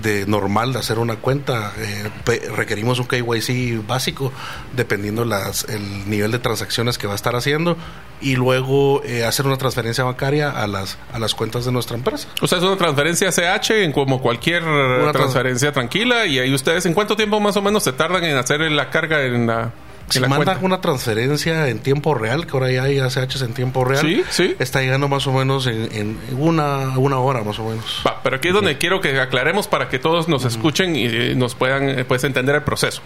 [0.00, 1.72] de normal de hacer una cuenta.
[1.78, 2.10] Eh,
[2.56, 4.32] requerimos un KYC básico,
[4.76, 7.76] dependiendo las, el nivel de transacciones que va a estar haciendo,
[8.20, 12.28] y luego eh, hacer una transferencia bancaria a las, a las cuentas de nuestra empresa.
[12.40, 16.26] O sea, es una transferencia CH en como cualquier trans- transferencia tranquila.
[16.26, 19.22] Y ahí ustedes, ¿en cuánto tiempo más o menos se tardan en hacer la carga
[19.24, 19.72] en la,
[20.20, 20.66] la mandan cuenta?
[20.66, 24.54] una transferencia en tiempo real, que ahora ya hay ACHs en tiempo real, Sí, sí.
[24.58, 28.02] está llegando más o menos en, en una, una hora, más o menos.
[28.06, 31.34] Va, pero aquí es donde quiero que aclaremos para que todos nos escuchen y eh,
[31.36, 33.02] nos puedan eh, pues, entender el proceso.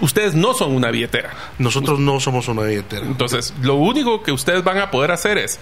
[0.00, 1.30] Ustedes no son una billetera.
[1.58, 3.06] Nosotros no somos una billetera.
[3.06, 5.58] Entonces, lo único que ustedes van a poder hacer es,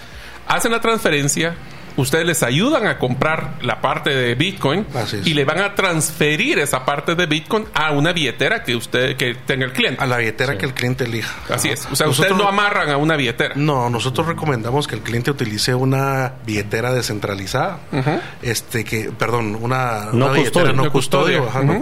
[0.49, 1.55] hacen la transferencia,
[1.97, 4.87] ustedes les ayudan a comprar la parte de Bitcoin
[5.25, 9.35] y le van a transferir esa parte de Bitcoin a una billetera que usted que
[9.35, 10.03] tenga el cliente.
[10.03, 11.35] A la billetera que el cliente elija.
[11.51, 11.75] Así Ajá.
[11.75, 11.81] es.
[11.91, 13.55] O sea, Nosotros- ustedes no amarran a una billetera.
[13.57, 17.79] No, nosotros recomendamos que el cliente utilice una billetera descentralizada.
[18.43, 20.73] Este que, perdón, una, No una billetera custodio.
[20.75, 21.51] no No custodio, custodia.
[21.51, 21.81] ajá, no Ujú.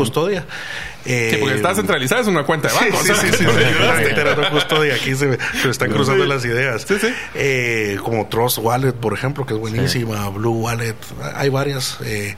[1.04, 1.30] Custodia.
[1.30, 2.96] sí, porque está centralizada, es una cuenta de banco.
[3.02, 3.44] Sí, o sea, sí, sí,
[4.50, 6.82] Custodia, aquí se, se están cruzando las ideas.
[6.82, 7.08] Sí, sí.
[7.34, 10.96] Eh, como Trust Wallet, por ejemplo, que es buenísima, Blue Wallet,
[11.34, 11.98] hay varias.
[12.04, 12.36] eh,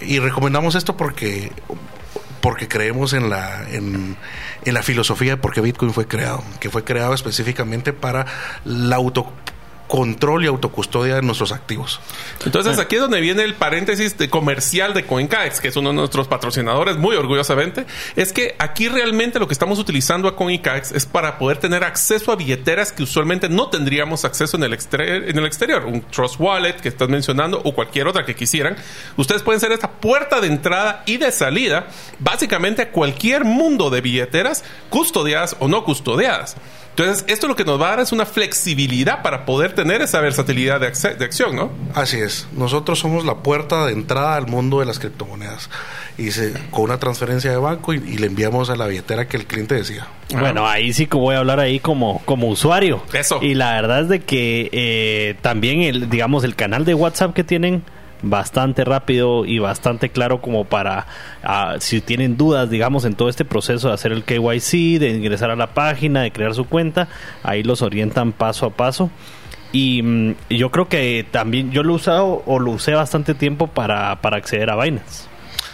[0.00, 1.50] y recomendamos esto porque
[2.40, 4.16] porque creemos en la en,
[4.64, 8.26] en la filosofía de por qué Bitcoin fue creado, que fue creado específicamente para
[8.64, 9.00] la
[9.88, 11.98] autocontrol y autocustodia de nuestros activos.
[12.44, 15.96] Entonces aquí es donde viene el paréntesis de comercial de CoinCax, que es uno de
[15.96, 21.06] nuestros patrocinadores, muy orgullosamente, es que aquí realmente lo que estamos utilizando a CoinCax es
[21.06, 25.38] para poder tener acceso a billeteras que usualmente no tendríamos acceso en el, exter- en
[25.38, 25.86] el exterior.
[25.86, 28.76] Un Trust Wallet que estás mencionando o cualquier otra que quisieran.
[29.16, 31.86] Ustedes pueden ser esta puerta de entrada y de salida
[32.18, 36.56] básicamente a cualquier mundo de billeteras custodiadas o no custodiadas.
[36.98, 40.20] Entonces, esto lo que nos va a dar es una flexibilidad para poder tener esa
[40.20, 40.86] versatilidad de,
[41.24, 41.70] acción, ¿no?
[41.94, 42.48] Así es.
[42.52, 45.70] Nosotros somos la puerta de entrada al mundo de las criptomonedas.
[46.16, 49.36] Y se, con una transferencia de banco y, y le enviamos a la billetera que
[49.36, 50.08] el cliente decía.
[50.30, 53.02] Bueno, ahí sí que voy a hablar ahí como, como usuario.
[53.12, 53.38] Eso.
[53.40, 57.44] Y la verdad es de que eh, también el, digamos, el canal de WhatsApp que
[57.44, 57.84] tienen
[58.22, 61.06] bastante rápido y bastante claro como para
[61.42, 65.50] ah, si tienen dudas digamos en todo este proceso de hacer el KYC de ingresar
[65.50, 67.08] a la página de crear su cuenta
[67.42, 69.10] ahí los orientan paso a paso.
[69.70, 73.66] Y mm, yo creo que también yo lo he usado o lo usé bastante tiempo
[73.66, 75.28] para, para acceder a Binance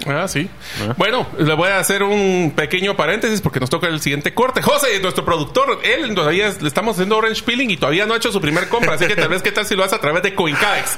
[0.06, 0.48] Ah, sí.
[0.96, 4.60] Bueno, le voy a hacer un pequeño paréntesis porque nos toca el siguiente corte.
[4.60, 8.16] José, nuestro productor, él todavía es- le estamos haciendo orange peeling y todavía no ha
[8.16, 10.22] hecho su primer compra, así que tal vez qué tal si lo hace a través
[10.22, 10.34] de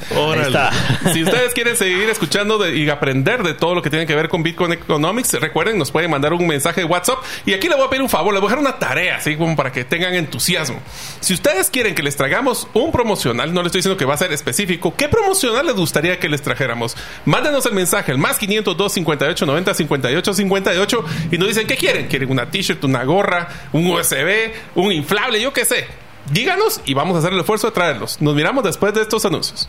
[0.46, 0.70] está.
[1.12, 4.28] Si ustedes quieren seguir escuchando de- y aprender de todo lo que tiene que ver
[4.28, 7.18] con Bitcoin Economics, recuerden, nos pueden mandar un mensaje de WhatsApp.
[7.44, 9.36] Y aquí le voy a pedir un favor, le voy a dejar una tarea, así
[9.36, 10.80] como para que tengan entusiasmo.
[11.20, 14.18] Si ustedes quieren que les traigamos un promocional, no les estoy diciendo que va a
[14.18, 16.96] ser específico, ¿qué promocional les gustaría que les trajéramos?
[17.24, 22.08] Mándenos el mensaje, el más 502 58 90 58 58 y nos dicen qué quieren.
[22.08, 25.86] ¿Quieren una t-shirt, una gorra, un USB, un inflable, yo qué sé?
[26.30, 28.20] Díganos y vamos a hacer el esfuerzo de traerlos.
[28.20, 29.68] Nos miramos después de estos anuncios.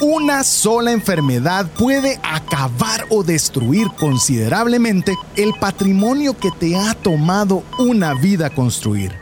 [0.00, 8.14] Una sola enfermedad puede acabar o destruir considerablemente el patrimonio que te ha tomado una
[8.14, 9.21] vida construir.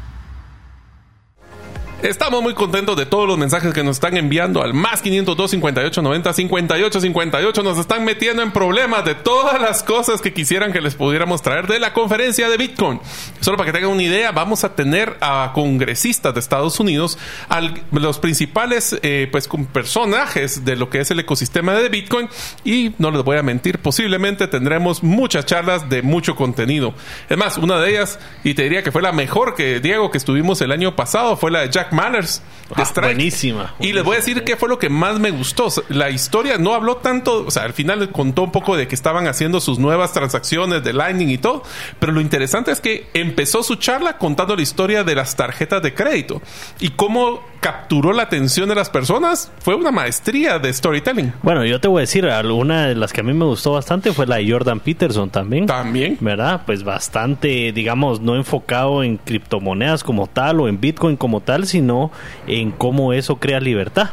[2.03, 6.01] Estamos muy contentos de todos los mensajes que nos están enviando al más 502 58
[6.01, 7.63] 90 58 58.
[7.63, 11.67] Nos están metiendo en problemas de todas las cosas que quisieran que les pudiéramos traer
[11.67, 12.99] de la conferencia de Bitcoin.
[13.39, 17.61] Solo para que tengan una idea, vamos a tener a congresistas de Estados Unidos, a
[17.91, 22.29] los principales eh, pues, personajes de lo que es el ecosistema de Bitcoin.
[22.63, 26.95] Y no les voy a mentir, posiblemente tendremos muchas charlas de mucho contenido.
[27.29, 30.17] Es más, una de ellas, y te diría que fue la mejor que Diego que
[30.17, 32.41] estuvimos el año pasado, fue la de Jack Manners.
[32.75, 35.67] de Ah, buenísima, Y les voy a decir qué fue lo que más me gustó.
[35.89, 39.27] La historia no habló tanto, o sea, al final contó un poco de que estaban
[39.27, 41.63] haciendo sus nuevas transacciones de Lightning y todo,
[41.99, 45.93] pero lo interesante es que empezó su charla contando la historia de las tarjetas de
[45.93, 46.41] crédito
[46.79, 49.51] y cómo capturó la atención de las personas.
[49.59, 51.31] Fue una maestría de storytelling.
[51.43, 54.11] Bueno, yo te voy a decir, alguna de las que a mí me gustó bastante
[54.11, 55.67] fue la de Jordan Peterson también.
[55.67, 56.17] También.
[56.19, 56.63] ¿Verdad?
[56.65, 62.11] Pues bastante, digamos, no enfocado en criptomonedas como tal o en Bitcoin como tal, sino
[62.47, 64.09] en cómo eso crea libertad.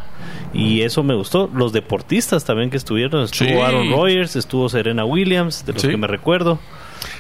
[0.53, 1.51] Y eso me gustó.
[1.55, 3.25] Los deportistas también que estuvieron.
[3.25, 3.55] Estuvo Sí.
[3.55, 5.89] Aaron Rodgers, estuvo Serena Williams, de los Sí.
[5.89, 6.59] que me recuerdo.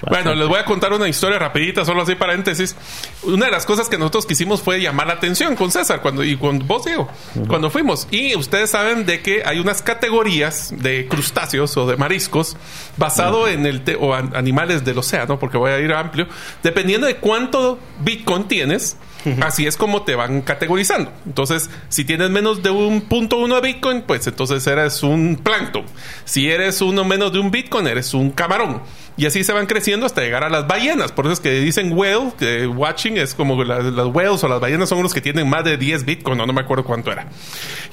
[0.06, 2.76] Bueno, les voy a contar una historia rapidita, solo así paréntesis.
[3.22, 6.36] Una de las cosas que nosotros quisimos fue llamar la atención con César cuando y
[6.36, 7.08] con vos, Diego,
[7.48, 8.06] cuando fuimos.
[8.10, 12.56] Y ustedes saben de que hay unas categorías de crustáceos o de mariscos
[12.96, 16.28] basado en el te- o an- animales del océano, porque voy a ir amplio,
[16.62, 18.96] dependiendo de cuánto Bitcoin tienes.
[19.42, 21.12] Así es como te van categorizando.
[21.26, 25.84] Entonces, si tienes menos de un punto uno de Bitcoin, pues entonces eres un plancton.
[26.24, 28.80] Si eres uno menos de un Bitcoin, eres un camarón.
[29.18, 31.12] Y así se van creciendo creciendo hasta llegar a las ballenas.
[31.12, 34.60] Por eso es que dicen whale, que watching es como las, las whales o las
[34.60, 37.28] ballenas son los que tienen más de 10 bitcoin, no, no me acuerdo cuánto era.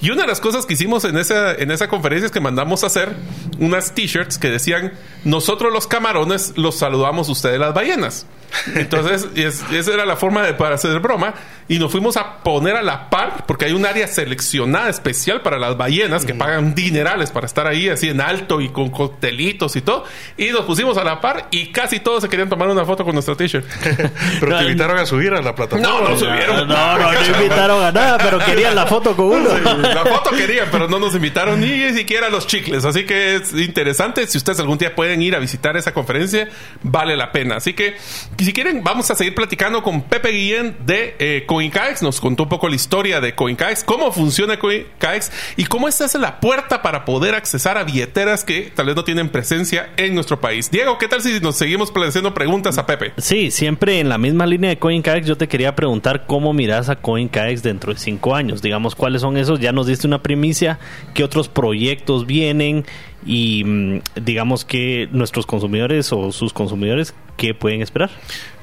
[0.01, 2.83] Y una de las cosas que hicimos en esa, en esa conferencia es que mandamos
[2.83, 3.15] a hacer
[3.59, 4.91] unas t-shirts que decían,
[5.23, 8.27] nosotros los camarones los saludamos ustedes las ballenas.
[8.75, 11.33] Entonces, es- esa era la forma de para hacer broma.
[11.67, 15.57] Y nos fuimos a poner a la par, porque hay un área seleccionada especial para
[15.57, 19.81] las ballenas que pagan dinerales para estar ahí así en alto y con coctelitos y
[19.81, 20.03] todo.
[20.37, 23.13] Y nos pusimos a la par y casi todos se querían tomar una foto con
[23.13, 23.63] nuestra t-shirt.
[24.39, 25.87] Pero No, te invitaron a subir a la plataforma.
[25.87, 26.67] No, no No, subieron.
[26.67, 29.49] no, no, no invitaron a nada, pero querían la foto con uno.
[29.57, 32.85] La foto querían, pero no nos invitaron ni siquiera los chicles.
[32.85, 34.25] Así que es interesante.
[34.27, 36.47] Si ustedes algún día pueden ir a visitar esa conferencia,
[36.81, 37.57] vale la pena.
[37.57, 37.95] Así que,
[38.37, 42.01] si quieren, vamos a seguir platicando con Pepe Guillén de eh, CoinCaex.
[42.01, 46.15] Nos contó un poco la historia de CoinCaex, cómo funciona CoinCaex y cómo esta es
[46.15, 50.39] la puerta para poder accesar a billeteras que tal vez no tienen presencia en nuestro
[50.39, 50.71] país.
[50.71, 51.74] Diego, ¿qué tal si nos seguimos
[52.07, 53.13] haciendo preguntas a Pepe?
[53.17, 56.95] Sí, siempre en la misma línea de CoinCaex, yo te quería preguntar cómo miras a
[56.95, 58.61] CoinCaex dentro de cinco años.
[58.61, 59.59] Digamos, cuáles son esos.
[59.59, 60.79] Ya nos diste una primicia,
[61.13, 62.85] qué otros proyectos vienen
[63.25, 68.09] y mm, digamos que nuestros consumidores o sus consumidores, ¿qué pueden esperar?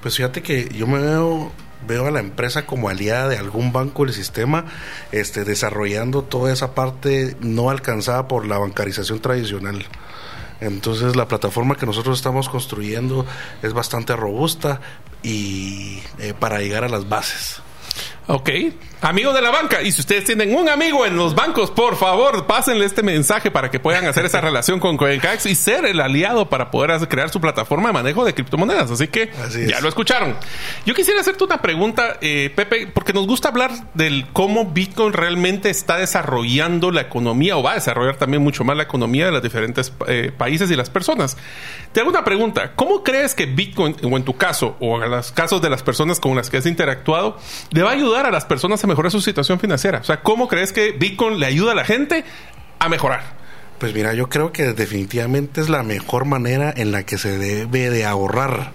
[0.01, 1.53] Pues fíjate que yo me veo
[1.87, 4.67] veo a la empresa como aliada de algún banco del sistema,
[5.11, 9.85] este, desarrollando toda esa parte no alcanzada por la bancarización tradicional.
[10.63, 13.27] Entonces la plataforma que nosotros estamos construyendo
[13.63, 14.81] es bastante robusta
[15.25, 17.61] y eh, para llegar a las bases.
[18.29, 18.51] Ok.
[19.01, 19.83] Amigo de la banca.
[19.83, 23.69] Y si ustedes tienen un amigo en los bancos, por favor, pásenle este mensaje para
[23.69, 27.29] que puedan hacer esa relación con CoinCax y ser el aliado para poder hacer- crear
[27.31, 28.93] su plataforma de manejo de criptomonedas.
[28.93, 30.37] Así que Así ya lo escucharon.
[30.87, 35.69] Yo quisiera hacerte una pregunta, eh, Pepe, porque nos gusta hablar del cómo Bitcoin realmente
[35.69, 39.43] está desarrollando la economía o va a desarrollar también mucho más la economía de los
[39.43, 41.37] diferentes eh, países y las personas.
[41.93, 42.73] Te hago una pregunta.
[42.77, 46.21] ¿Cómo crees que Bitcoin, o en tu caso, o en los casos de las personas
[46.21, 47.37] con las que has interactuado,
[47.73, 49.99] le va a ayudar a las personas a mejorar su situación financiera?
[49.99, 52.25] O sea, ¿cómo crees que Bitcoin le ayuda a la gente
[52.79, 53.43] a mejorar?
[53.79, 57.91] Pues mira, yo creo que definitivamente es la mejor manera en la que se debe
[57.91, 58.71] de ahorrar.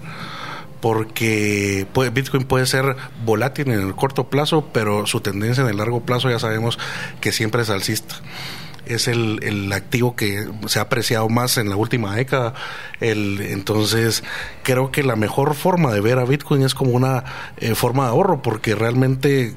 [0.80, 6.02] Porque Bitcoin puede ser volátil en el corto plazo, pero su tendencia en el largo
[6.02, 6.78] plazo ya sabemos
[7.20, 8.16] que siempre es alcista.
[8.84, 12.52] Es el, el activo que se ha apreciado más en la última década.
[13.00, 14.22] El, entonces,
[14.68, 17.24] creo que la mejor forma de ver a Bitcoin es como una
[17.56, 19.54] eh, forma de ahorro, porque realmente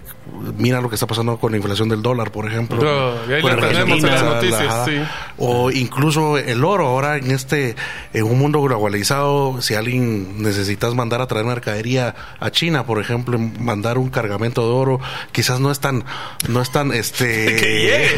[0.57, 2.79] mira lo que está pasando con la inflación del dólar, por ejemplo.
[3.27, 4.85] Y ahí Con la el tenemos en las la- noticias, ajá.
[4.85, 5.01] sí.
[5.37, 6.87] O incluso el oro.
[6.87, 7.75] Ahora en este,
[8.13, 13.37] en un mundo globalizado, si alguien necesitas mandar a traer mercadería a China, por ejemplo,
[13.37, 14.99] mandar un cargamento de oro,
[15.33, 16.05] quizás no es tan,
[16.47, 18.09] no es tan este Que llegue.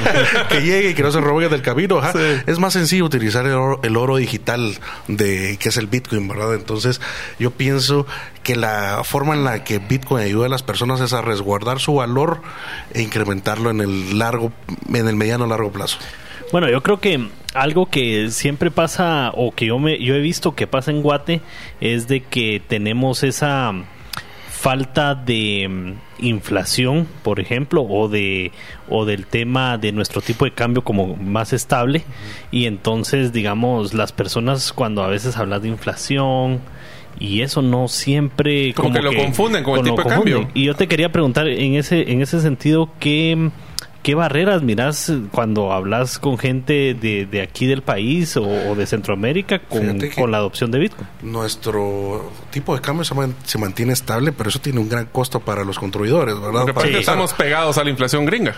[0.50, 2.00] que llegue y que no se robe del camino.
[2.12, 2.20] Sí.
[2.46, 4.78] Es más sencillo utilizar el oro, el oro digital
[5.08, 6.54] de que es el Bitcoin, ¿verdad?
[6.54, 6.83] Entonces,
[7.40, 8.06] yo pienso
[8.44, 11.96] que la forma en la que Bitcoin ayuda a las personas es a resguardar su
[11.96, 12.42] valor
[12.94, 14.52] e incrementarlo en el largo,
[14.94, 15.98] en el mediano largo plazo.
[16.52, 20.56] Bueno, yo creo que algo que siempre pasa o que yo me yo he visto
[20.56, 21.42] que pasa en Guate
[21.82, 23.74] es de que tenemos esa
[24.64, 28.54] falta de mm, inflación, por ejemplo, o de
[28.88, 32.04] o del tema de nuestro tipo de cambio como más estable
[32.50, 36.62] y entonces digamos las personas cuando a veces hablas de inflación
[37.20, 40.48] y eso no siempre Como que lo confunden con el tipo de cambio.
[40.54, 43.52] Y yo te quería preguntar en ese en ese sentido qué
[44.04, 48.86] ¿Qué barreras miras cuando hablas con gente de, de aquí del país o, o de
[48.86, 51.08] Centroamérica con, la adopción de Bitcoin?
[51.22, 55.40] Nuestro tipo de cambio se, man- se mantiene estable, pero eso tiene un gran costo
[55.40, 56.60] para los contribuidores, ¿verdad?
[56.62, 58.56] Lo que pasa es que Para- estamos pegados a la inflación gringa.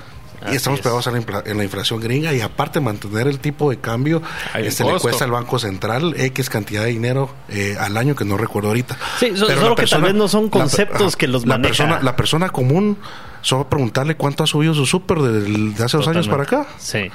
[0.51, 0.83] Y estamos es.
[0.83, 4.21] pegados a la en la inflación gringa y aparte mantener el tipo de cambio
[4.53, 8.25] un este le cuesta al Banco Central X cantidad de dinero eh, al año que
[8.25, 8.97] no recuerdo ahorita.
[9.19, 11.45] Sí, so- Pero solo la que tal vez no son la conceptos ajá, que los
[11.45, 11.69] la maneja.
[11.69, 12.97] persona la persona común
[13.41, 16.65] solo preguntarle cuánto ha subido su súper del- de hace dos años para acá.
[16.77, 17.09] Sí.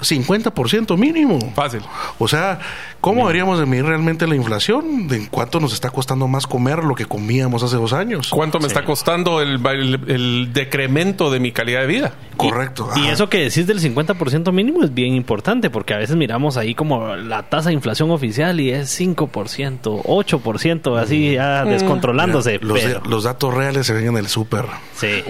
[0.00, 1.38] 50% mínimo.
[1.54, 1.80] Fácil.
[2.18, 2.58] O sea,
[3.00, 5.08] ¿cómo deberíamos de medir realmente la inflación?
[5.08, 8.28] ¿De en cuánto nos está costando más comer lo que comíamos hace dos años?
[8.30, 8.68] ¿Cuánto me Sí.
[8.68, 12.12] está costando el, el- el decremento de mi calidad de vida?
[12.36, 12.90] Correcto.
[12.96, 16.74] Y eso que decís del 50% mínimo es bien importante porque a veces miramos ahí
[16.74, 22.58] como la tasa de inflación oficial y es 5%, 8%, así ya descontrolándose.
[22.60, 24.66] Mira, los, pero- los datos reales se ven en el súper.
[24.94, 25.22] sí,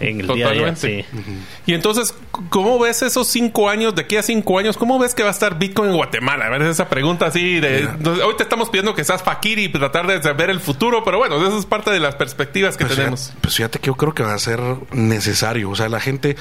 [0.00, 1.04] en el día a día, totalmente.
[1.12, 1.20] sí.
[1.66, 2.14] Y entonces,
[2.50, 5.32] ¿cómo ves esos cinco años, de aquí a cinco años, cómo ves que va a
[5.32, 6.46] estar Bitcoin en Guatemala?
[6.46, 7.88] A ver, esa pregunta así de...
[8.24, 11.36] Hoy te estamos pidiendo que seas fakir y tratar de ver el futuro, pero bueno,
[11.46, 13.32] eso es parte de las perspectivas que Pues tenemos.
[13.40, 14.60] pues fíjate que yo creo que va a ser
[14.92, 15.70] necesario.
[15.70, 16.36] O sea, la gente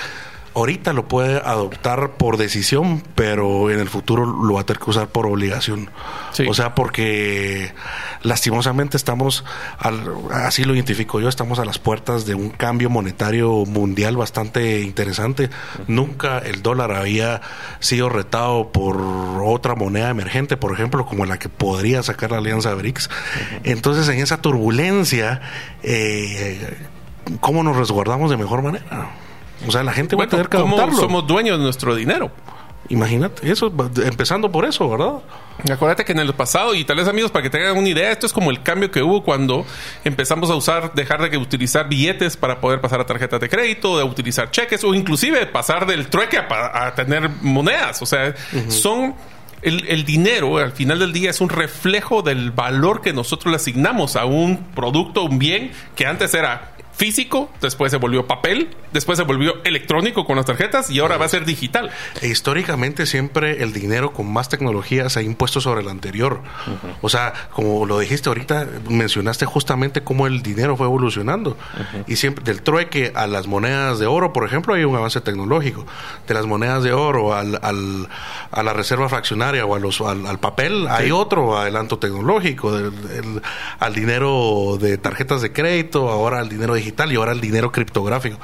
[0.55, 4.89] ahorita lo puede adoptar por decisión, pero en el futuro lo va a tener que
[4.89, 5.89] usar por obligación.
[6.31, 6.45] Sí.
[6.47, 7.73] O sea, porque
[8.21, 9.43] lastimosamente estamos,
[9.79, 14.81] al- así lo identifico yo, estamos a las puertas de un cambio monetario mundial bastante
[14.81, 15.49] interesante.
[15.87, 17.41] Nunca el dólar había
[17.79, 18.97] sido retado por
[19.43, 23.09] otra moneda emergente, por ejemplo, como la que podría sacar la alianza BRICS.
[23.63, 25.41] Entonces, en esa turbulencia,
[25.81, 26.77] eh,
[27.39, 29.09] ¿cómo nos resguardamos de mejor manera?
[29.67, 31.01] O sea, la gente va a tener que ¿cómo adoptarlo.
[31.01, 32.31] somos dueños de nuestro dinero?
[32.89, 33.71] Imagínate, eso,
[34.03, 35.13] empezando por eso, ¿verdad?
[35.71, 38.25] Acuérdate que en el pasado, y tal vez amigos, para que tengan una idea, esto
[38.25, 39.65] es como el cambio que hubo cuando
[40.03, 44.03] empezamos a usar, dejar de utilizar billetes para poder pasar a tarjetas de crédito, de
[44.03, 48.01] utilizar cheques, o inclusive pasar del trueque a, a tener monedas.
[48.01, 48.35] O sea,
[48.67, 49.15] son...
[49.61, 53.55] El, el dinero al final del día es un reflejo del valor que nosotros le
[53.55, 59.17] asignamos a un producto, un bien que antes era físico, después se volvió papel, después
[59.17, 61.89] se volvió electrónico con las tarjetas y ahora va a ser digital.
[62.21, 66.41] E históricamente siempre el dinero con más tecnología se ha impuesto sobre el anterior.
[67.01, 71.57] O sea, como lo dijiste ahorita, mencionaste justamente cómo el dinero fue evolucionando.
[72.07, 75.85] Y siempre del trueque a las monedas de oro, por ejemplo, hay un avance tecnológico.
[76.27, 78.07] De las monedas de oro al, al-
[78.51, 82.71] a la reserva fraccionaria o a los, al, al papel, hay otro adelanto tecnológico.
[82.71, 83.41] Del- del-
[83.79, 88.37] al dinero de tarjetas de crédito, ahora al dinero digital y ahora al dinero criptográfico.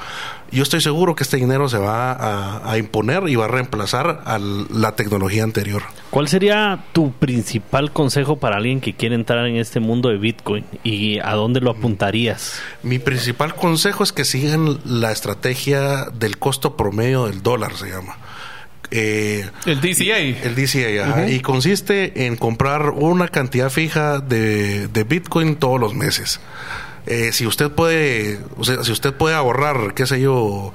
[0.50, 4.22] Yo estoy seguro que este dinero se va a, a imponer y va a reemplazar
[4.24, 5.82] a la tecnología anterior.
[6.10, 10.64] ¿Cuál sería tu principal consejo para alguien que quiere entrar en este mundo de Bitcoin
[10.82, 12.60] y a dónde lo apuntarías?
[12.82, 18.16] Mi principal consejo es que sigan la estrategia del costo promedio del dólar, se llama.
[18.90, 20.18] Eh, El DCA.
[20.18, 25.94] el DCA, ajá, y consiste en comprar una cantidad fija de, de Bitcoin todos los
[25.94, 26.40] meses.
[27.06, 30.72] Eh, si usted puede, o sea, si usted puede ahorrar, qué sé yo,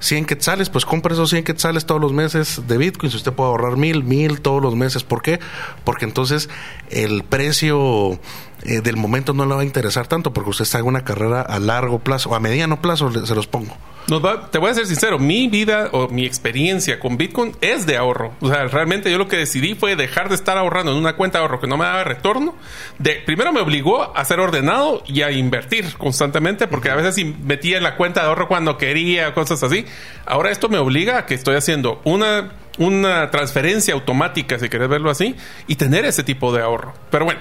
[0.00, 3.10] 100 quetzales, pues compre esos 100 quetzales todos los meses de Bitcoin.
[3.10, 5.02] Si usted puede ahorrar mil, mil todos los meses.
[5.02, 5.40] ¿Por qué?
[5.82, 6.48] Porque entonces
[6.90, 8.18] el precio
[8.62, 11.40] eh, del momento no le va a interesar tanto porque usted está en una carrera
[11.40, 13.76] a largo plazo a mediano plazo, se los pongo.
[14.06, 17.86] Nos va- te voy a ser sincero, mi vida o mi experiencia con Bitcoin es
[17.86, 18.34] de ahorro.
[18.40, 21.38] O sea, realmente yo lo que decidí fue dejar de estar ahorrando en una cuenta
[21.38, 22.54] de ahorro que no me daba retorno.
[22.98, 27.78] De, primero me obligó a ser ordenado y a invertir constantemente, porque a veces metía
[27.78, 29.86] en la cuenta de ahorro cuando quería, cosas así.
[30.26, 35.10] Ahora esto me obliga a que estoy haciendo una, una transferencia automática, si querés verlo
[35.10, 36.94] así, y tener ese tipo de ahorro.
[37.10, 37.40] Pero bueno,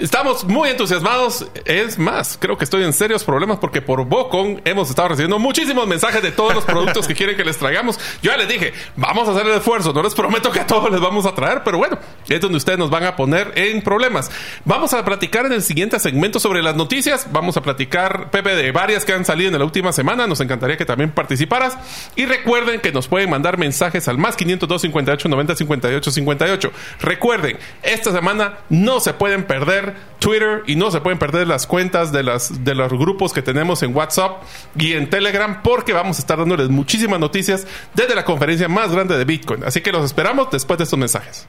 [0.00, 1.46] estamos muy entusiasmados.
[1.64, 5.86] Es más, creo que estoy en serios problemas porque por Bocon hemos estado recibiendo muchísimos
[5.86, 7.98] mensajes de todos los productos que quieren que les traigamos.
[8.22, 9.92] Yo ya les dije, vamos a hacer el esfuerzo.
[9.92, 12.78] No les prometo que a todos les vamos a traer, pero bueno, es donde ustedes
[12.78, 14.30] nos van a poner en problemas.
[14.64, 17.28] Vamos a platicar en el siguiente segmento sobre las noticias.
[17.32, 20.26] Vamos a platicar, Pepe, de varias que han salido en la última semana.
[20.26, 21.76] Nos encantaría que también participaras.
[22.16, 26.72] Y recuerden que nos pueden mandar mensajes al más 502 58 90 58 58.
[27.00, 32.12] Recuerden, esta semana no se pueden perder Twitter y no se pueden perder las cuentas
[32.12, 34.42] de, las, de los grupos que tenemos en WhatsApp
[34.76, 39.16] y en Telegram porque vamos a estar dándoles muchísimas noticias desde la conferencia más grande
[39.16, 39.64] de Bitcoin.
[39.64, 41.48] Así que los esperamos después de estos mensajes.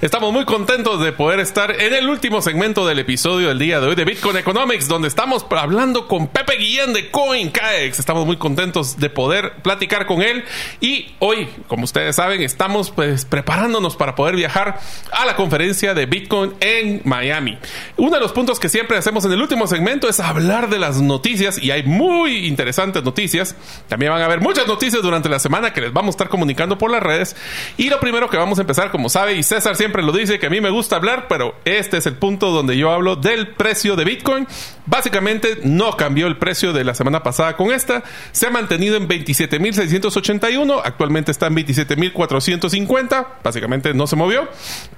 [0.00, 3.86] Estamos muy contentos de poder estar en el último segmento del episodio del día de
[3.86, 8.00] hoy de Bitcoin Economics, donde estamos hablando con Pepe Guillén de CoinCaex.
[8.00, 10.44] Estamos muy contentos de poder platicar con él.
[10.80, 14.78] Y hoy, como ustedes saben, estamos pues preparándonos para poder viajar
[15.12, 17.56] a la conferencia de Bitcoin en Miami.
[17.96, 21.00] Uno de los puntos que siempre hacemos en el último segmento es hablar de las
[21.00, 23.56] noticias y hay muy interesantes noticias.
[23.88, 26.76] También van a haber muchas noticias durante la semana que les vamos a estar comunicando
[26.76, 27.36] por las redes.
[27.78, 30.46] Y lo primero que vamos a empezar, como sabe, y César siempre lo dice que
[30.46, 33.96] a mí me gusta hablar, pero este es el punto donde yo hablo del precio
[33.96, 34.46] de Bitcoin.
[34.86, 38.02] Básicamente no cambió el precio de la semana pasada con esta.
[38.32, 40.80] Se ha mantenido en 27.681.
[40.82, 43.26] Actualmente está en 27.450.
[43.44, 44.48] Básicamente no se movió.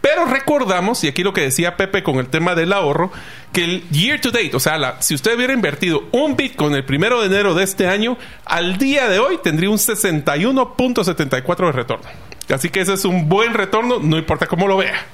[0.01, 3.11] Pero recordamos, y aquí lo que decía Pepe con el tema del ahorro,
[3.53, 7.21] que el year to date, o sea, si usted hubiera invertido un Bitcoin el primero
[7.21, 12.36] de enero de este año, al día de hoy tendría un 61.74 de retorno.
[12.49, 15.07] Así que ese es un buen retorno, no importa cómo lo vea.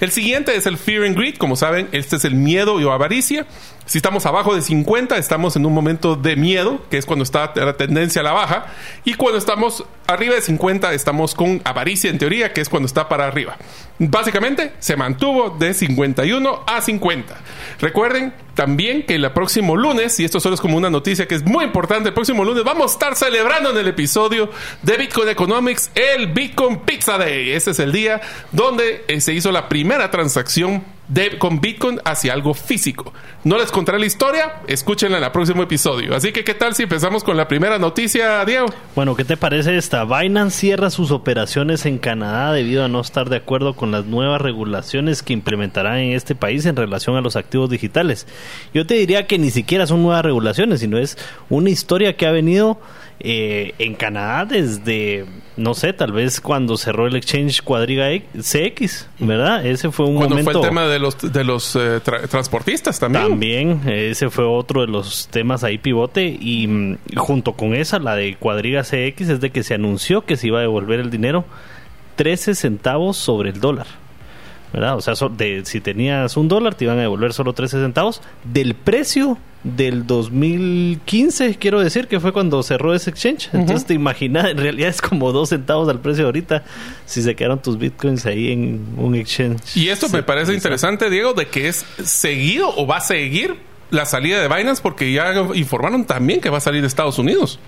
[0.00, 1.36] El siguiente es el Fear and Greed.
[1.36, 3.46] Como saben, este es el miedo y avaricia.
[3.90, 7.52] Si estamos abajo de 50, estamos en un momento de miedo, que es cuando está
[7.56, 8.66] la tendencia a la baja.
[9.04, 13.08] Y cuando estamos arriba de 50, estamos con avaricia en teoría, que es cuando está
[13.08, 13.56] para arriba.
[13.98, 17.36] Básicamente, se mantuvo de 51 a 50.
[17.80, 21.44] Recuerden también que el próximo lunes, y esto solo es como una noticia que es
[21.44, 24.50] muy importante, el próximo lunes vamos a estar celebrando en el episodio
[24.82, 27.50] de Bitcoin Economics el Bitcoin Pizza Day.
[27.50, 28.20] Ese es el día
[28.52, 33.12] donde eh, se hizo la primera transacción de, con Bitcoin hacia algo físico.
[33.44, 36.14] No les contaré la historia, escúchenla en el próximo episodio.
[36.14, 38.66] Así que, ¿qué tal si empezamos con la primera noticia, Diego?
[38.94, 40.04] Bueno, ¿qué te parece esta?
[40.04, 44.40] Binance cierra sus operaciones en Canadá debido a no estar de acuerdo con las nuevas
[44.40, 48.26] regulaciones que implementarán en este país en relación a los activos digitales.
[48.72, 52.30] Yo te diría que ni siquiera son nuevas regulaciones, sino es una historia que ha
[52.30, 52.78] venido
[53.20, 59.64] eh, en Canadá desde, no sé, tal vez cuando cerró el exchange Cuadriga CX, ¿verdad?
[59.66, 60.52] Ese fue un cuando momento...
[60.52, 63.28] fue el tema de los, de los eh, transportistas también.
[63.28, 68.16] También, ese fue otro de los temas ahí pivote y mm, junto con esa, la
[68.16, 71.44] de Cuadriga CX, es de que se anunció que se iba a devolver el dinero
[72.16, 73.86] 13 centavos sobre el dólar.
[74.72, 74.96] ¿Verdad?
[74.96, 78.74] O sea, de, si tenías un dólar, te iban a devolver solo 13 centavos del
[78.74, 83.50] precio del 2015, quiero decir, que fue cuando cerró ese exchange.
[83.52, 86.64] Entonces te imaginas, en realidad es como dos centavos al precio ahorita
[87.04, 89.76] si se quedaron tus bitcoins ahí en un exchange.
[89.76, 93.58] Y esto me parece interesante, Diego, de que es seguido o va a seguir
[93.90, 97.58] la salida de Binance porque ya informaron también que va a salir de Estados Unidos.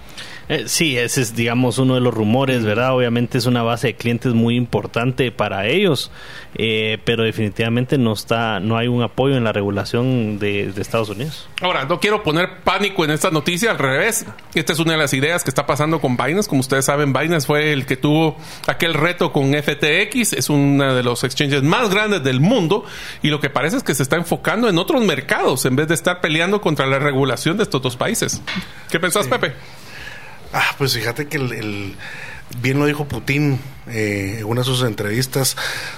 [0.48, 2.94] Eh, sí, ese es, digamos, uno de los rumores, ¿verdad?
[2.94, 6.10] Obviamente es una base de clientes muy importante para ellos,
[6.56, 11.48] eh, pero definitivamente no está, no hay un apoyo en la regulación de, Estados Unidos.
[11.60, 14.26] Ahora, no quiero poner pánico en esta noticia, al revés.
[14.54, 16.48] Esta es una de las ideas que está pasando con Binance.
[16.48, 18.36] Como ustedes saben, Binance fue el que tuvo
[18.66, 22.84] aquel reto con FTX, es uno de los exchanges más grandes del mundo
[23.22, 25.94] y lo que parece es que se está enfocando en otros mercados en vez de
[25.94, 28.42] estar peleando contra la regulación de estos dos países.
[28.90, 29.52] ¿Qué pensás, Pepe?
[30.52, 31.96] Ah, pues fíjate que el,
[32.60, 35.56] bien lo dijo Putin eh, en una de sus entrevistas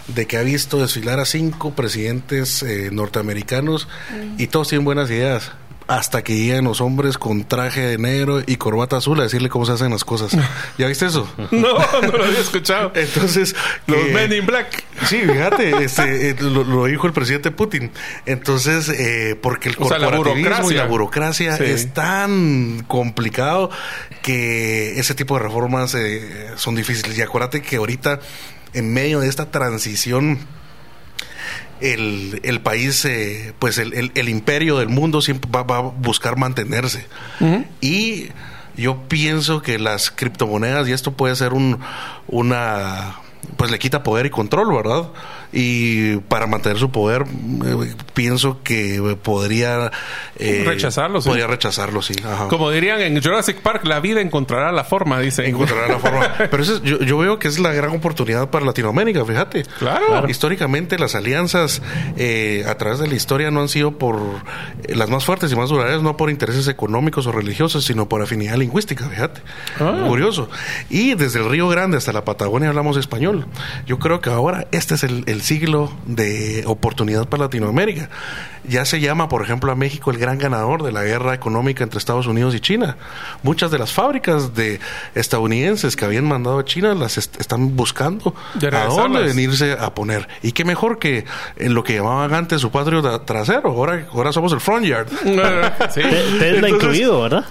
[0.09, 3.89] de que ha visto desfilar a cinco presidentes eh, norteamericanos
[4.39, 5.53] y todos tienen buenas ideas
[5.87, 9.67] hasta que llegan los hombres con traje de negro y corbata azul a decirle cómo
[9.67, 10.37] se hacen las cosas.
[10.79, 11.29] ¿Ya viste eso?
[11.51, 12.93] No, no lo había escuchado.
[12.95, 13.55] Entonces,
[13.87, 14.85] los Men in Black.
[15.07, 17.91] Sí, fíjate, este, eh, lo, dijo el presidente Putin.
[18.27, 23.71] Entonces, eh, porque el corporativismo y la burocracia es tan complicado
[24.25, 27.17] que ese tipo de reformas eh, son difíciles.
[27.17, 28.21] Y acuérdate que ahorita,
[28.73, 30.39] en medio de esta transición
[31.83, 37.07] el, el país, eh, pues el, el, imperio del mundo siempre va, a buscar mantenerse.
[37.83, 38.29] Y
[38.79, 41.81] yo pienso que las criptomonedas, y esto puede ser un,
[42.27, 43.17] una,
[43.57, 45.09] pues le quita poder y control, ¿verdad?
[45.57, 49.93] y para mantener su poder eh, pienso que podría
[50.37, 51.29] eh, rechazarlo sí.
[51.29, 52.15] podría rechazarlo sí
[52.51, 55.47] como dirían en Jurassic Park la vida encontrará la forma dice.
[55.49, 56.33] Encontrará la forma.
[56.51, 59.65] Pero eso yo, veo que es la gran oportunidad para Latinoamérica fíjate.
[59.79, 61.83] Claro, históricamente las alianzas
[62.17, 64.21] eh, a través de la historia no han sido por
[64.89, 68.57] las más fuertes y más duraderas no por intereses económicos o religiosos sino por afinidad
[68.57, 69.41] lingüística fíjate.
[69.79, 70.05] Ah.
[70.09, 70.49] curioso.
[70.91, 73.34] Y desde el Río Grande hasta la Patagonia hablamos español
[73.87, 78.09] yo creo que ahora este es el siglo de oportunidad para Latinoamérica.
[78.67, 81.99] Ya se llama, por ejemplo, a México el gran ganador de la guerra económica entre
[81.99, 82.97] Estados Unidos y China.
[83.43, 84.81] Muchas de las fábricas de
[85.15, 88.35] estadounidenses que habían mandado a China las están buscando
[88.73, 90.29] a dónde venirse a poner.
[90.43, 91.27] Y qué mejor que
[91.57, 93.71] en lo que llamaban antes su patrio trasero.
[93.71, 95.09] Ahora, ahora somos el front yard.
[95.95, 96.01] sí.
[96.39, 97.45] Tesla incluido, ¿verdad?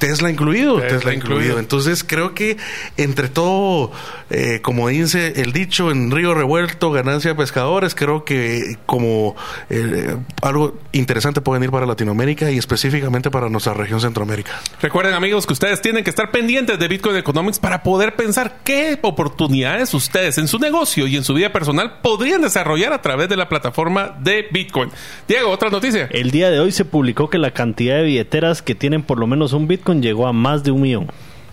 [0.00, 1.58] Tesla incluido, Tesla, incluido.
[1.58, 2.56] Entonces creo que
[2.96, 3.92] entre todo,
[4.30, 9.36] eh, como dice el dicho, en río revuelto, ganancia pescadores, creo que como
[9.68, 14.52] eh, algo interesante puede venir para Latinoamérica y específicamente para nuestra región Centroamérica.
[14.80, 18.98] Recuerden amigos que ustedes tienen que estar pendientes de Bitcoin Economics para poder pensar qué
[19.02, 23.36] oportunidades ustedes en su negocio y en su vida personal podrían desarrollar a través de
[23.36, 24.90] la plataforma de Bitcoin.
[25.28, 26.08] Diego, otra noticia.
[26.10, 29.26] El día de hoy se publicó que la cantidad de billeteras que tienen por lo
[29.26, 31.08] menos un Bitcoin llegó a más de un millón.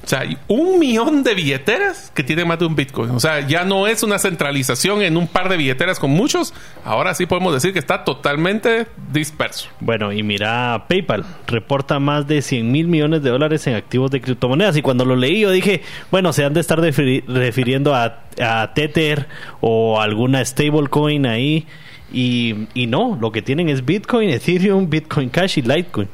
[0.07, 3.11] O sea, hay un millón de billeteras que tienen más de un Bitcoin.
[3.11, 6.53] O sea, ya no es una centralización en un par de billeteras con muchos.
[6.85, 9.67] Ahora sí podemos decir que está totalmente disperso.
[9.81, 14.21] Bueno, y mira, PayPal reporta más de 100 mil millones de dólares en activos de
[14.21, 14.77] criptomonedas.
[14.77, 19.27] Y cuando lo leí, yo dije, bueno, se han de estar refiriendo a, a Tether
[19.59, 21.67] o alguna stablecoin ahí.
[22.13, 26.07] Y, y no, lo que tienen es Bitcoin, Ethereum, Bitcoin Cash y Litecoin.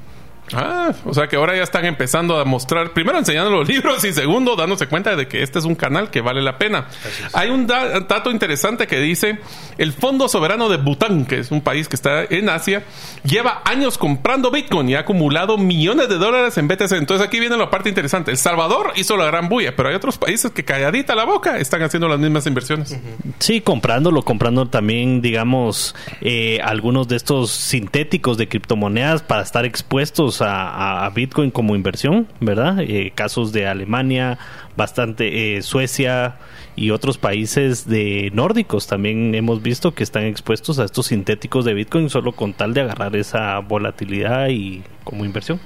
[0.53, 4.11] Ah, o sea que ahora ya están empezando a mostrar, primero enseñando los libros y
[4.13, 6.87] segundo dándose cuenta de que este es un canal que vale la pena.
[7.33, 9.39] Hay un da- dato interesante que dice,
[9.77, 12.83] el Fondo Soberano de Bután, que es un país que está en Asia,
[13.23, 16.91] lleva años comprando Bitcoin y ha acumulado millones de dólares en BTC.
[16.93, 18.31] Entonces aquí viene la parte interesante.
[18.31, 21.81] El Salvador hizo la gran bulla, pero hay otros países que calladita la boca están
[21.83, 22.97] haciendo las mismas inversiones.
[23.39, 30.32] Sí, comprándolo, comprando también, digamos, eh, algunos de estos sintéticos de criptomonedas para estar expuestos
[30.41, 32.79] a, Bitcoin como inversión, ¿verdad?
[32.79, 34.37] Eh, casos de Alemania,
[34.75, 36.35] bastante eh, Suecia
[36.75, 41.73] y otros países de nórdicos también hemos visto que están expuestos a estos sintéticos de
[41.73, 45.59] Bitcoin solo con tal de agarrar esa volatilidad y como inversión.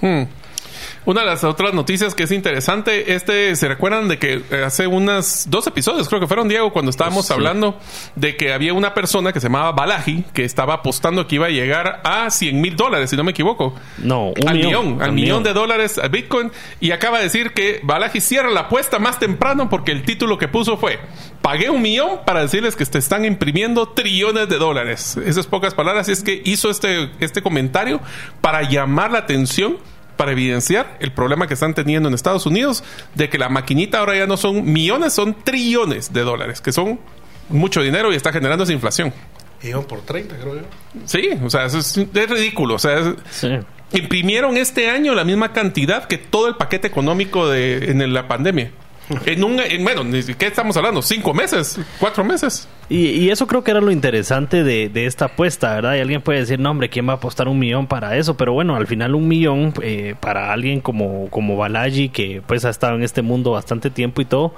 [0.00, 0.22] Hmm.
[1.04, 4.86] Una de las otras noticias que es interesante, este, ¿se recuerdan de que eh, hace
[4.86, 7.32] unas dos episodios, creo que fueron, Diego, cuando estábamos Sí.
[7.32, 7.78] hablando
[8.14, 11.50] de que había una persona que se llamaba Balaji, que estaba apostando que iba a
[11.50, 13.74] llegar a 100 mil dólares, si no me equivoco.
[13.98, 15.42] No, un al millón, millón, al millón millón.
[15.42, 19.68] de dólares a Bitcoin y acaba de decir que Balaji cierra la apuesta más temprano
[19.68, 21.00] porque el título que puso fue
[21.42, 25.16] pagué un millón para decirles que te están imprimiendo trillones de dólares.
[25.16, 28.00] Esas pocas palabras y es que hizo este, este comentario
[28.40, 29.78] para llamar la atención
[30.22, 32.84] para evidenciar el problema que están teniendo en Estados Unidos
[33.16, 37.00] de que la maquinita ahora ya no son millones, son trillones de dólares, que son
[37.48, 39.12] mucho dinero y está generando esa inflación.
[39.64, 40.60] Iban por 30, creo yo.
[41.06, 42.76] Sí, o sea, eso es, es ridículo.
[42.76, 43.48] O sea, es- Sí.
[43.94, 48.70] imprimieron este año la misma cantidad que todo el paquete económico de en la pandemia.
[49.26, 52.68] En un, en, bueno, siquiera estamos hablando, cinco meses, cuatro meses.
[52.88, 55.96] Y, y eso creo que era lo interesante de, de esta apuesta, ¿verdad?
[55.96, 58.36] Y alguien puede decir, no, hombre, ¿quién va a apostar un millón para eso?
[58.36, 62.70] Pero bueno, al final un millón eh, para alguien como, como Balaji, que pues ha
[62.70, 64.54] estado en este mundo bastante tiempo y todo,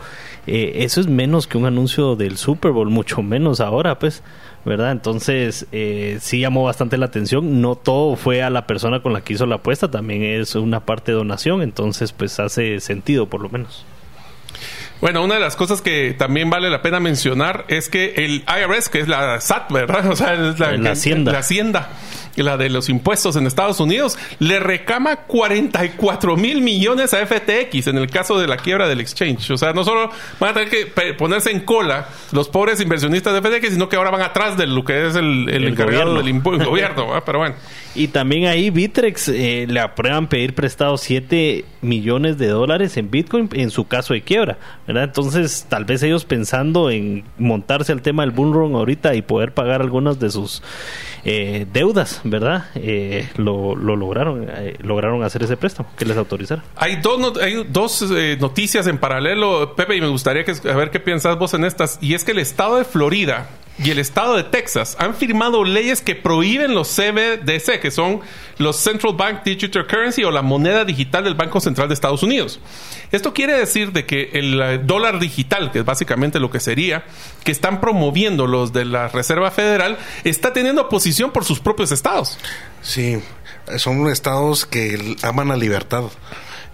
[0.46, 4.22] eh, eso es menos que un anuncio del Super Bowl, mucho menos ahora, pues,
[4.64, 4.92] ¿verdad?
[4.92, 7.60] Entonces, eh, sí llamó bastante la atención.
[7.60, 10.80] No todo fue a la persona con la que hizo la apuesta, también es una
[10.80, 13.84] parte de donación, entonces pues hace sentido por lo menos.
[15.04, 18.88] Bueno, una de las cosas que también vale la pena mencionar es que el IRS,
[18.88, 20.06] que es la SAT, ¿verdad?
[20.10, 21.30] O sea, es la, La Hacienda.
[21.30, 21.90] La Hacienda,
[22.36, 27.98] la de los impuestos en Estados Unidos, le recama 44 mil millones a FTX en
[27.98, 29.50] el caso de la quiebra del exchange.
[29.50, 30.08] O sea, no solo
[30.40, 34.10] van a tener que ponerse en cola los pobres inversionistas de FTX, sino que ahora
[34.10, 36.50] van atrás de lo que es el, el El encargado gobierno.
[36.50, 37.06] del el gobierno.
[37.08, 37.22] ¿verdad?
[37.26, 37.56] Pero bueno.
[37.94, 43.48] Y también ahí Bitrex eh, le aprueban pedir prestado 7 millones de dólares en Bitcoin
[43.52, 45.04] en su caso de quiebra, ¿verdad?
[45.04, 49.52] Entonces, tal vez ellos pensando en montarse al tema del bull run ahorita y poder
[49.54, 50.62] pagar algunas de sus
[51.24, 52.66] eh, deudas, ¿verdad?
[52.74, 56.62] Eh, lo, lo lograron, eh, lograron hacer ese préstamo que les autorizara.
[56.76, 60.74] Hay dos, not- hay dos eh, noticias en paralelo, Pepe, y me gustaría que, a
[60.76, 61.98] ver qué piensas vos en estas.
[62.02, 66.00] Y es que el estado de Florida y el estado de Texas han firmado leyes
[66.00, 68.20] que prohíben los CBDC, que son
[68.58, 72.60] los Central Bank Digital Currency o la moneda digital del Banco Central de Estados Unidos.
[73.10, 77.04] Esto quiere decir de que el eh, dólar digital, que es básicamente lo que sería,
[77.42, 82.38] que están promoviendo los de la Reserva Federal, está teniendo oposición por sus propios estados.
[82.80, 83.20] Sí,
[83.78, 86.04] son estados que aman la libertad.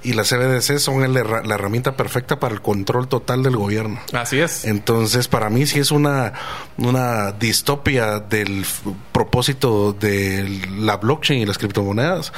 [0.03, 4.01] Y las CBDC son el la herramienta perfecta para el control total del gobierno.
[4.13, 4.65] Así es.
[4.65, 6.33] Entonces, para mí sí es una,
[6.79, 8.65] una distopia del
[9.13, 12.33] propósito de la blockchain y las criptomonedas.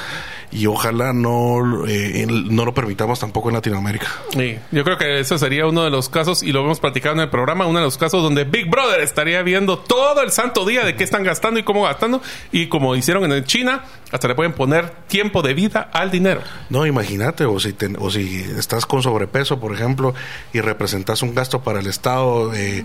[0.51, 4.07] Y ojalá no, eh, no lo permitamos tampoco en Latinoamérica.
[4.31, 7.21] Sí, yo creo que eso sería uno de los casos, y lo hemos platicado en
[7.21, 10.85] el programa, uno de los casos donde Big Brother estaría viendo todo el santo día
[10.85, 14.53] de qué están gastando y cómo gastando, y como hicieron en China, hasta le pueden
[14.53, 16.41] poner tiempo de vida al dinero.
[16.69, 20.13] No, imagínate, o si, te- o si estás con sobrepeso, por ejemplo,
[20.53, 22.83] y representas un gasto para el Estado eh,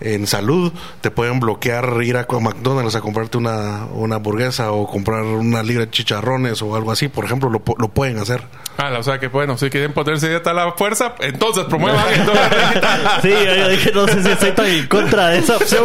[0.00, 5.22] en salud, te pueden bloquear ir a McDonald's a comprarte una, una hamburguesa o comprar
[5.24, 8.42] una libra de chicharrones o algo así, por ejemplo, lo, lo pueden hacer.
[8.78, 12.24] Ah, o sea que bueno, si quieren ponerse dieta a la fuerza, entonces promuevan el
[12.24, 13.00] dólar digital.
[13.22, 15.84] Sí, yo dije, no sé si estoy tan en contra de esa opción.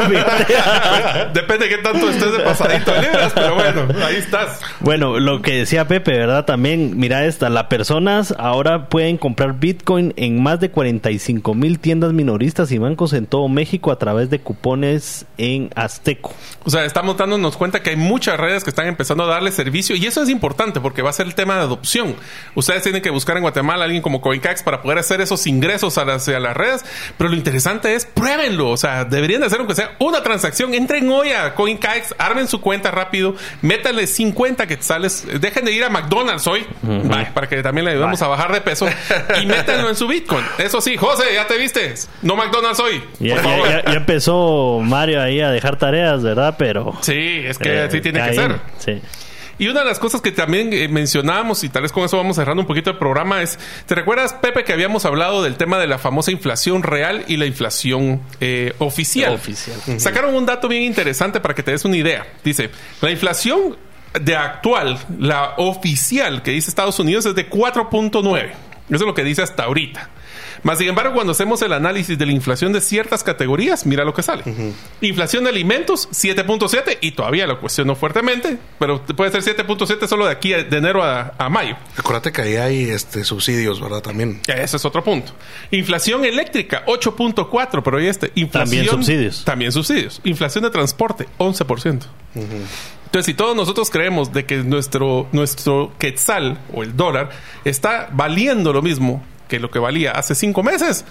[1.34, 4.60] Depende de qué tanto estés de pasadito de libras, pero bueno, ahí estás.
[4.80, 6.46] Bueno, lo que decía Pepe, ¿verdad?
[6.46, 11.80] También, mira esta, las personas personas ahora pueden comprar Bitcoin en más de 45 mil
[11.80, 16.34] tiendas minoristas y bancos en todo México a través de cupones en Azteco.
[16.64, 19.96] O sea, estamos dándonos cuenta que hay muchas redes que están empezando a darle servicio
[19.96, 22.16] y eso es importante porque va a ser el tema de adopción.
[22.56, 25.98] Ustedes tienen que buscar en Guatemala a alguien como CoinCax para poder hacer esos ingresos
[25.98, 26.86] a las, redes,
[27.18, 28.70] pero lo interesante es pruébenlo.
[28.70, 30.74] O sea, deberían de hacer aunque sea una transacción.
[30.74, 35.90] Entren hoy a CoinCax, armen su cuenta rápido, métanle 50 quetzales, dejen de ir a
[35.90, 36.66] McDonald's hoy
[37.34, 38.88] para que también le a bajar de peso
[39.42, 40.46] y métanlo en su Bitcoin.
[40.58, 41.94] Eso sí, José, ya te viste.
[42.22, 43.04] No McDonald's hoy.
[43.20, 43.70] Ya, por ya- favor.
[43.70, 46.56] ya- ya empezó Mario ahí a dejar tareas, ¿verdad?
[46.58, 46.94] Pero...
[47.02, 48.60] Sí, es que eh, así tiene que ser.
[48.80, 49.02] Sí.
[49.58, 52.36] Y una de las cosas que también eh, mencionábamos, y tal vez con eso vamos
[52.36, 55.88] cerrando un poquito el programa, es, ¿te recuerdas, Pepe, que habíamos hablado del tema de
[55.88, 59.34] la famosa inflación real y la inflación eh, oficial?
[59.34, 59.78] Oficial.
[59.98, 62.28] Sacaron un dato bien interesante para que te des una idea.
[62.44, 63.78] Dice, la inflación
[64.22, 68.46] de actual, la oficial que dice Estados Unidos es de 4.9.
[68.46, 68.54] Eso
[68.96, 70.10] es lo que dice hasta ahorita.
[70.64, 74.16] Más sin embargo, cuando hacemos el análisis de la inflación de ciertas categorías, mira lo
[74.16, 74.44] que sale.
[75.02, 80.32] Inflación de alimentos, 7.7, y todavía lo cuestiono fuertemente, pero puede ser 7.7 solo de
[80.32, 81.76] aquí a- de enero a, a mayo.
[81.98, 84.02] Acuérdate que ahí hay este, subsidios, ¿verdad?
[84.02, 84.42] También.
[84.48, 85.34] Ese es otro punto.
[85.70, 88.32] Inflación eléctrica, 8.4, pero oye este.
[88.34, 88.54] Inflación,
[88.86, 89.46] También subsidios.
[89.46, 90.20] También subsidios.
[90.24, 92.02] Inflación de transporte, 11%.
[93.06, 97.30] Entonces, si todos nosotros creemos de que nuestro, nuestro quetzal o el dólar
[97.64, 101.06] está valiendo lo mismo que lo que valía hace cinco meses,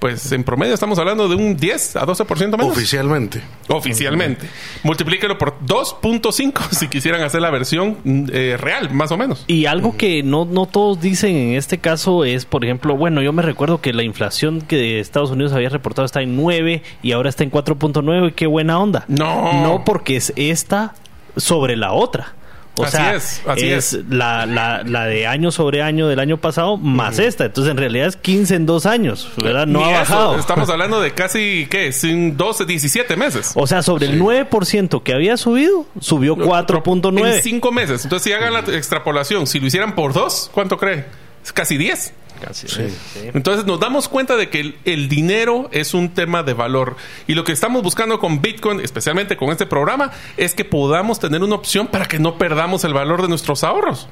[0.00, 2.72] pues en promedio estamos hablando de un 10 a 12% menos.
[2.72, 3.42] Oficialmente.
[3.68, 4.48] Oficialmente.
[4.82, 7.98] Multiplíquelo por 2.5 si quisieran hacer la versión
[8.32, 9.44] eh, real, más o menos.
[9.46, 13.32] Y algo que no, no todos dicen en este caso es, por ejemplo, bueno, yo
[13.32, 17.28] me recuerdo que la inflación que Estados Unidos había reportado está en 9 y ahora
[17.28, 18.34] está en 4.9.
[18.34, 19.04] Qué buena onda.
[19.06, 19.62] No.
[19.62, 20.94] No porque es esta
[21.36, 22.34] sobre la otra.
[22.76, 23.98] O Así sea, es, así es.
[24.08, 27.44] La, la, la de año sobre año del año pasado más esta.
[27.46, 29.66] Entonces, en realidad es 15 en dos años, ¿verdad?
[29.66, 30.38] No Ni ha eso, bajado.
[30.38, 31.92] Estamos hablando de casi, ¿qué?
[31.92, 33.52] Sin 12, 17 meses.
[33.56, 37.40] O sea, sobre el 9% que había subido, subió En 4.9.
[37.42, 38.04] cinco meses.
[38.04, 41.04] Entonces, si hagan la extrapolación, si lo hicieran por dos, ¿cuánto cree?
[41.44, 42.14] Es casi 10.
[42.40, 42.88] Casi, Sí.
[42.88, 43.30] sí.
[43.34, 46.96] Entonces nos damos cuenta de que el, el dinero es un tema de valor.
[47.26, 51.42] Y lo que estamos buscando con Bitcoin, especialmente con este programa, es que podamos tener
[51.42, 54.08] una opción para que no perdamos el valor de nuestros ahorros.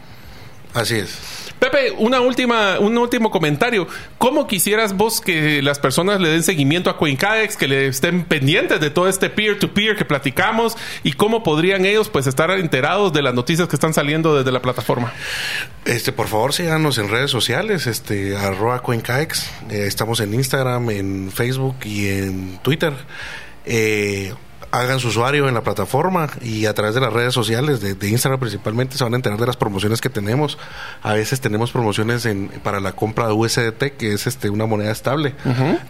[0.74, 1.48] Así es.
[1.58, 3.88] Pepe, una última, un último comentario.
[4.18, 8.80] ¿Cómo quisieras vos que las personas le den seguimiento a CoinCadex, que le estén pendientes
[8.80, 13.34] de todo este peer-to-peer que platicamos y cómo podrían ellos pues estar enterados de las
[13.34, 15.12] noticias que están saliendo desde la plataforma?
[15.84, 19.50] Este, por favor, síganos en redes sociales, este, arroba CoinCaex.
[19.70, 22.92] Eh, estamos en Instagram, en Facebook y en Twitter.
[23.64, 24.32] Eh,
[24.70, 28.08] hagan su usuario en la plataforma y a través de las redes sociales, de, de
[28.08, 30.58] Instagram principalmente, se van a enterar de las promociones que tenemos.
[31.02, 34.90] A veces tenemos promociones en, para la compra de USDT, que es este, una moneda
[34.90, 35.34] estable,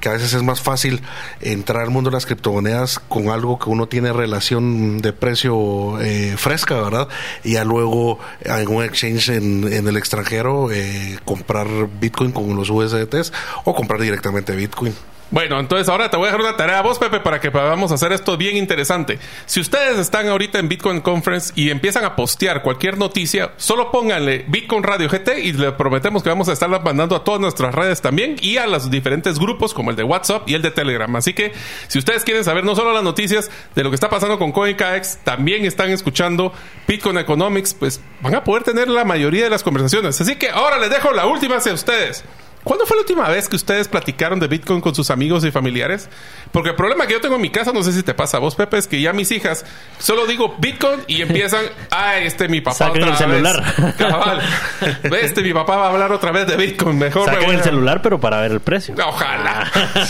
[0.00, 1.00] que a veces es más fácil
[1.40, 6.34] entrar al mundo de las criptomonedas con algo que uno tiene relación de precio eh,
[6.36, 7.08] fresca, ¿verdad?
[7.44, 11.66] Y ya luego en un exchange en, en el extranjero eh, comprar
[12.00, 13.32] Bitcoin con los USDTs
[13.64, 14.94] o comprar directamente Bitcoin.
[15.30, 17.92] Bueno, entonces ahora te voy a dejar una tarea a vos, Pepe, para que podamos
[17.92, 19.18] hacer esto bien interesante.
[19.44, 24.46] Si ustedes están ahorita en Bitcoin Conference y empiezan a postear cualquier noticia, solo pónganle
[24.48, 28.00] Bitcoin Radio GT y le prometemos que vamos a estarla mandando a todas nuestras redes
[28.00, 31.14] también y a los diferentes grupos como el de WhatsApp y el de Telegram.
[31.14, 31.52] Así que
[31.88, 35.18] si ustedes quieren saber no solo las noticias de lo que está pasando con CoinCax,
[35.24, 36.54] también están escuchando
[36.86, 40.18] Bitcoin Economics, pues van a poder tener la mayoría de las conversaciones.
[40.18, 42.24] Así que ahora les dejo la última hacia ustedes.
[42.64, 46.08] ¿Cuándo fue la última vez que ustedes platicaron de Bitcoin con sus amigos y familiares?
[46.52, 48.40] Porque el problema que yo tengo en mi casa, no sé si te pasa a
[48.40, 49.64] vos, Pepe, es que ya mis hijas
[49.98, 53.74] solo digo Bitcoin y empiezan, ah, este mi papá Saquen otra el celular.
[53.76, 53.94] vez.
[53.96, 54.40] Cabal.
[55.28, 56.98] Este mi papá va a hablar otra vez de Bitcoin.
[56.98, 58.94] Mejor me Saquen el celular, pero para ver el precio.
[59.04, 59.70] Ojalá.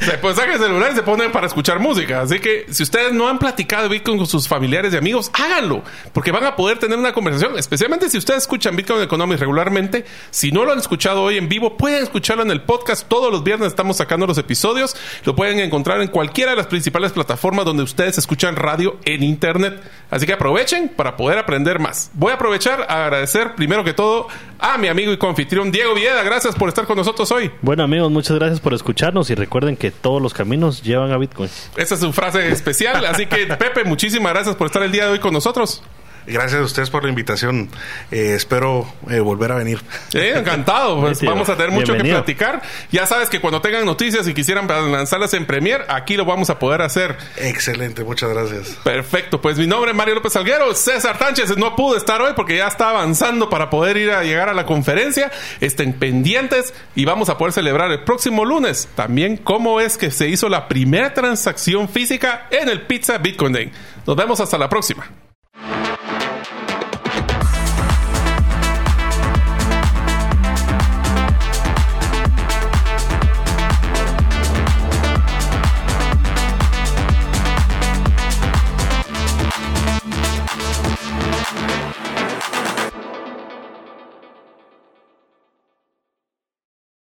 [0.00, 2.22] Se pues saquen el celular y se ponen para escuchar música.
[2.22, 5.82] Así que si ustedes no han platicado de Bitcoin con sus familiares y amigos, háganlo.
[6.12, 7.58] Porque van a poder tener una conversación.
[7.58, 10.04] Especialmente si ustedes escuchan Bitcoin Economics regularmente.
[10.30, 13.06] Si no lo han escuchado hoy en vivo, pueden escucharlo en el podcast.
[13.06, 14.96] Todos los viernes estamos sacando los episodios.
[15.22, 19.80] Lo pueden encontrar en cualquiera de las principales plataformas donde ustedes escuchan radio en Internet.
[20.10, 22.10] Así que aprovechen para poder aprender más.
[22.14, 24.26] Voy a aprovechar a agradecer primero que todo
[24.58, 26.24] a mi amigo y confitrión Diego Villeda.
[26.24, 27.52] Gracias por estar con nosotros hoy.
[27.62, 31.50] Bueno amigos, muchas gracias por escucharnos y recuerden que todos los caminos llevan a Bitcoin.
[31.76, 33.06] Esa es su frase especial.
[33.06, 35.84] Así que, Pepe, muchísimas gracias por estar el día de hoy con nosotros.
[36.26, 37.68] Gracias a ustedes por la invitación.
[38.10, 39.80] Eh, espero eh, volver a venir.
[40.12, 41.00] encantado.
[41.00, 42.24] Pues vamos a tener mucho Bienvenido.
[42.24, 42.62] que platicar.
[42.90, 46.58] Ya sabes que cuando tengan noticias y quisieran lanzarlas en Premier, aquí lo vamos a
[46.58, 47.16] poder hacer.
[47.36, 48.76] Excelente, muchas gracias.
[48.82, 50.74] Perfecto, pues mi nombre es Mario López Salguero.
[50.74, 54.48] César Tánchez no pudo estar hoy porque ya está avanzando para poder ir a llegar
[54.48, 55.30] a la conferencia.
[55.60, 60.28] Estén pendientes y vamos a poder celebrar el próximo lunes también cómo es que se
[60.28, 63.72] hizo la primera transacción física en el Pizza Bitcoin Day.
[64.06, 65.25] Nos vemos hasta la próxima.